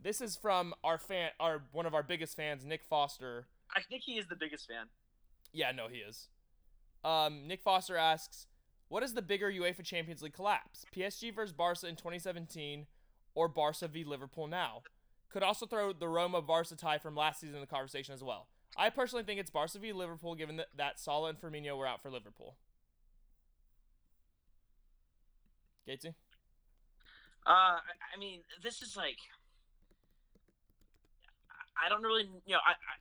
[0.00, 3.46] this is from our fan, our one of our biggest fans, Nick Foster.
[3.74, 4.86] I think he is the biggest fan.
[5.52, 6.28] Yeah, no, he is.
[7.04, 8.46] Um, Nick Foster asks,
[8.88, 10.84] "What is the bigger UEFA Champions League collapse?
[10.94, 12.86] PSG versus Barca in 2017,
[13.34, 14.82] or Barca v Liverpool now?
[15.30, 18.48] Could also throw the Roma Barca tie from last season in the conversation as well.
[18.76, 22.00] I personally think it's Barca v Liverpool, given that, that Salah and Firmino were out
[22.02, 22.56] for Liverpool.
[25.88, 26.14] Gatesy?
[27.46, 29.18] Uh, I, mean, this is like,
[31.50, 32.94] I- I don't really, you know, I, I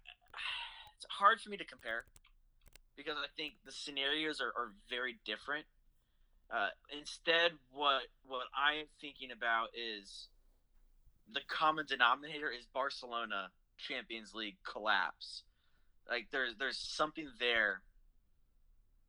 [0.96, 2.06] it's hard for me to compare
[2.96, 5.66] because I think the scenarios are, are very different.
[6.50, 10.30] Uh, instead, what what I'm thinking about is
[11.34, 15.44] the common denominator is Barcelona Champions League collapse.
[16.10, 17.82] Like there's there's something there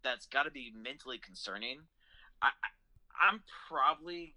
[0.02, 1.80] that's got to be mentally concerning.
[2.42, 4.34] I, I I'm probably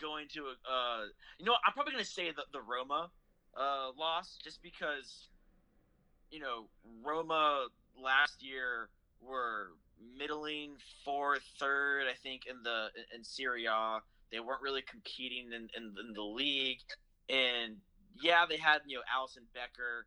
[0.00, 0.40] going to
[0.70, 1.04] uh
[1.38, 3.10] you know I'm probably going to say the the Roma
[3.56, 5.28] uh loss just because
[6.30, 6.66] you know
[7.04, 7.68] Roma
[8.02, 8.88] last year
[9.20, 9.70] were
[10.18, 10.72] middling
[11.04, 14.00] fourth third I think in the in Serie A
[14.32, 16.80] they weren't really competing in, in, in the league
[17.28, 17.76] and
[18.22, 20.06] yeah they had you know Alisson Becker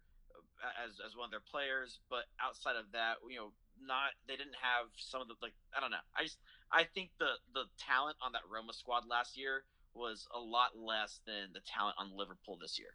[0.59, 3.51] uh, as as one of their players, but outside of that, you know,
[3.81, 6.03] not they didn't have some of the like I don't know.
[6.15, 6.37] I just
[6.71, 9.63] I think the the talent on that Roma squad last year
[9.93, 12.89] was a lot less than the talent on Liverpool this year.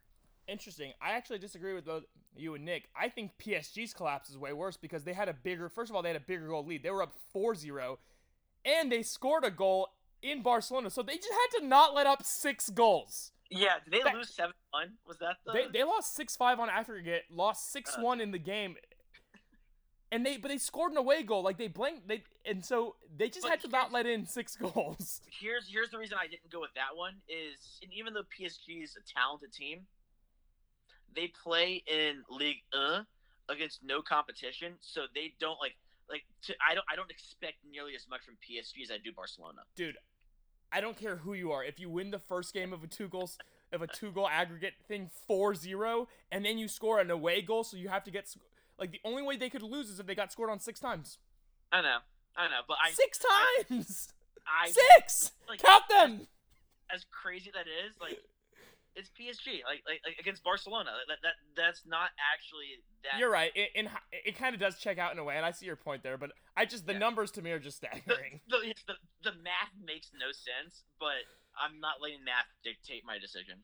[0.47, 0.93] Interesting.
[1.01, 2.05] I actually disagree with both
[2.37, 2.89] you and Nick.
[2.95, 6.03] I think PSG's collapse is way worse because they had a bigger first of all,
[6.03, 6.83] they had a bigger goal lead.
[6.83, 7.97] They were up 4-0
[8.67, 9.89] and they scored a goal
[10.25, 10.91] in Barcelona.
[10.91, 13.31] So they just had to not let up 6 goals.
[13.51, 14.95] Yeah, did they That- lose seven one?
[15.07, 18.23] Was that the They, they lost 6-5 on aggregate, lost 6-1 uh.
[18.23, 18.77] in the game.
[20.11, 21.43] And they but they scored an away goal.
[21.43, 24.57] Like they blanked they and so they just But had to not let in 6
[24.63, 25.21] goals.
[25.41, 28.83] here's here's the reason I didn't go with that one is and even though PSG
[28.83, 29.87] is a talented team,
[31.15, 33.07] they play in Ligue 1
[33.49, 35.75] against no competition, so they don't like
[36.09, 39.13] like to, I don't I don't expect nearly as much from PSG as I do
[39.13, 39.63] Barcelona.
[39.75, 39.97] dude,
[40.75, 41.63] I don't care who you are.
[41.63, 43.39] If you win the first game of a two goals
[43.73, 47.77] of a two goal aggregate thing 4-0 and then you score an away goal so
[47.77, 48.39] you have to get sc-
[48.79, 51.19] like the only way they could lose is if they got scored on 6 times.
[51.73, 51.99] I know,
[52.37, 53.19] I know, but I 6
[53.69, 54.09] times.
[54.47, 54.71] I
[55.01, 55.33] 6.
[55.49, 56.27] like Count them.
[56.95, 58.19] as crazy that is like.
[58.97, 60.91] It's PSG, like, like like against Barcelona.
[61.09, 63.19] That, that that's not actually that.
[63.19, 63.51] You're right.
[63.55, 65.77] It in, it kind of does check out in a way and I see your
[65.77, 66.99] point there, but I just the Yeah.
[66.99, 68.41] numbers to me are just staggering.
[68.49, 71.27] the, it's the the math makes no sense, but
[71.61, 73.63] I'm not letting math dictate my decision.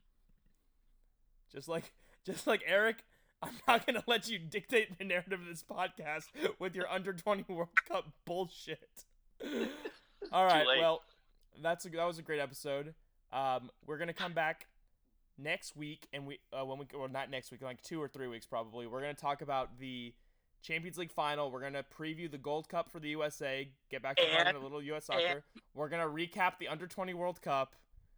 [1.52, 1.92] Just like
[2.26, 3.04] just like Eric,
[3.42, 6.24] I'm not going to let you dictate the narrative of this podcast
[6.58, 9.04] with your under 20 World Cup bullshit.
[10.32, 11.02] All right, well,
[11.62, 12.94] that's a, that was a great episode.
[13.32, 14.66] Um, we're gonna come back
[15.40, 18.26] next week, and we uh, when we or not next week, like two or three
[18.26, 18.86] weeks probably.
[18.86, 20.12] We're gonna talk about the
[20.62, 21.50] Champions League final.
[21.50, 23.68] We're gonna preview the Gold Cup for the USA.
[23.90, 25.06] Get back to And- a little U.S.
[25.06, 25.42] soccer.
[25.74, 27.74] We're gonna recap the under 20 World Cup.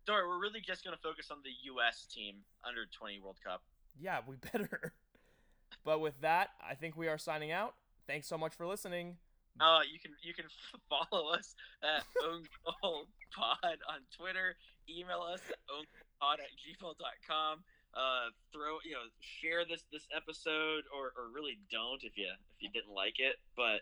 [0.07, 2.07] Sorry, we're really just gonna focus on the U.S.
[2.13, 3.63] team under 20 World Cup.
[4.01, 4.93] Yeah, we better.
[5.85, 7.75] but with that, I think we are signing out.
[8.07, 9.17] Thanks so much for listening.
[9.61, 10.47] Uh, you can you can
[10.91, 14.57] follow us at Own Goal Pod on Twitter.
[14.89, 17.63] Email us at ownpod at gmail.com.
[17.95, 22.27] Uh, throw you know share this this episode or, or really don't if you
[22.57, 23.81] if you didn't like it, but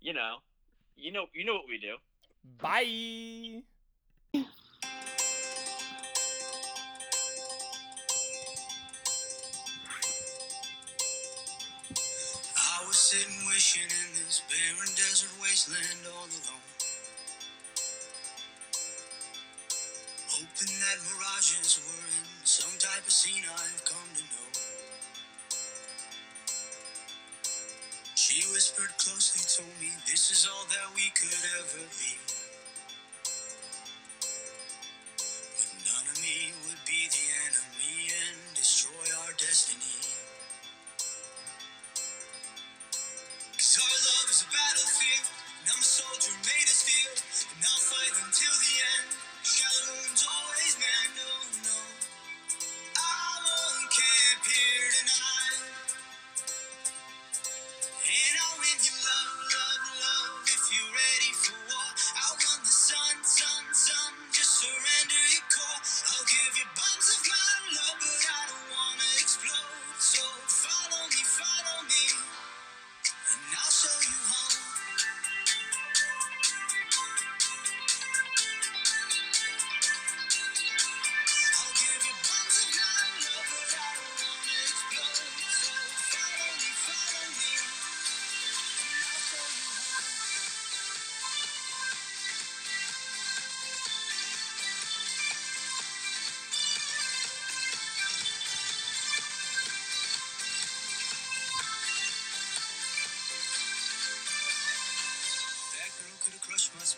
[0.00, 0.36] you know
[0.96, 1.96] you know you know what we do.
[2.58, 3.62] Bye.
[13.10, 16.70] Sitting wishing in this barren desert wasteland all alone.
[20.30, 24.50] Hoping that mirages were in some type of scene I've come to know.
[28.14, 32.29] She whispered closely, told me this is all that we could ever be.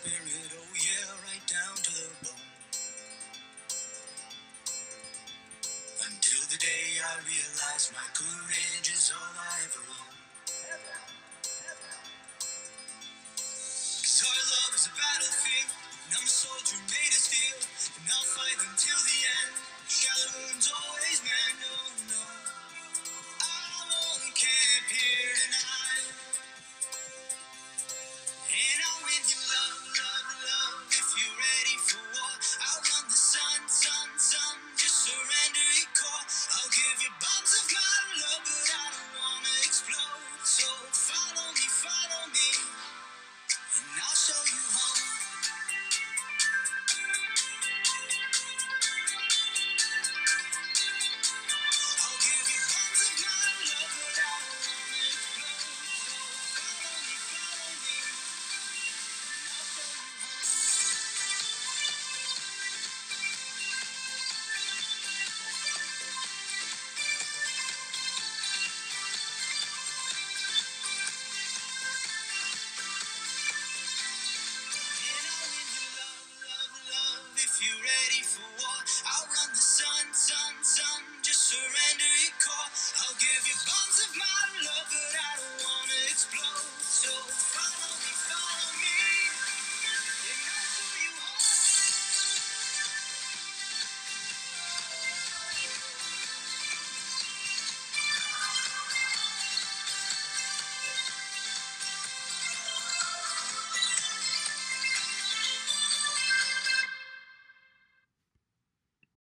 [0.01, 0.32] Have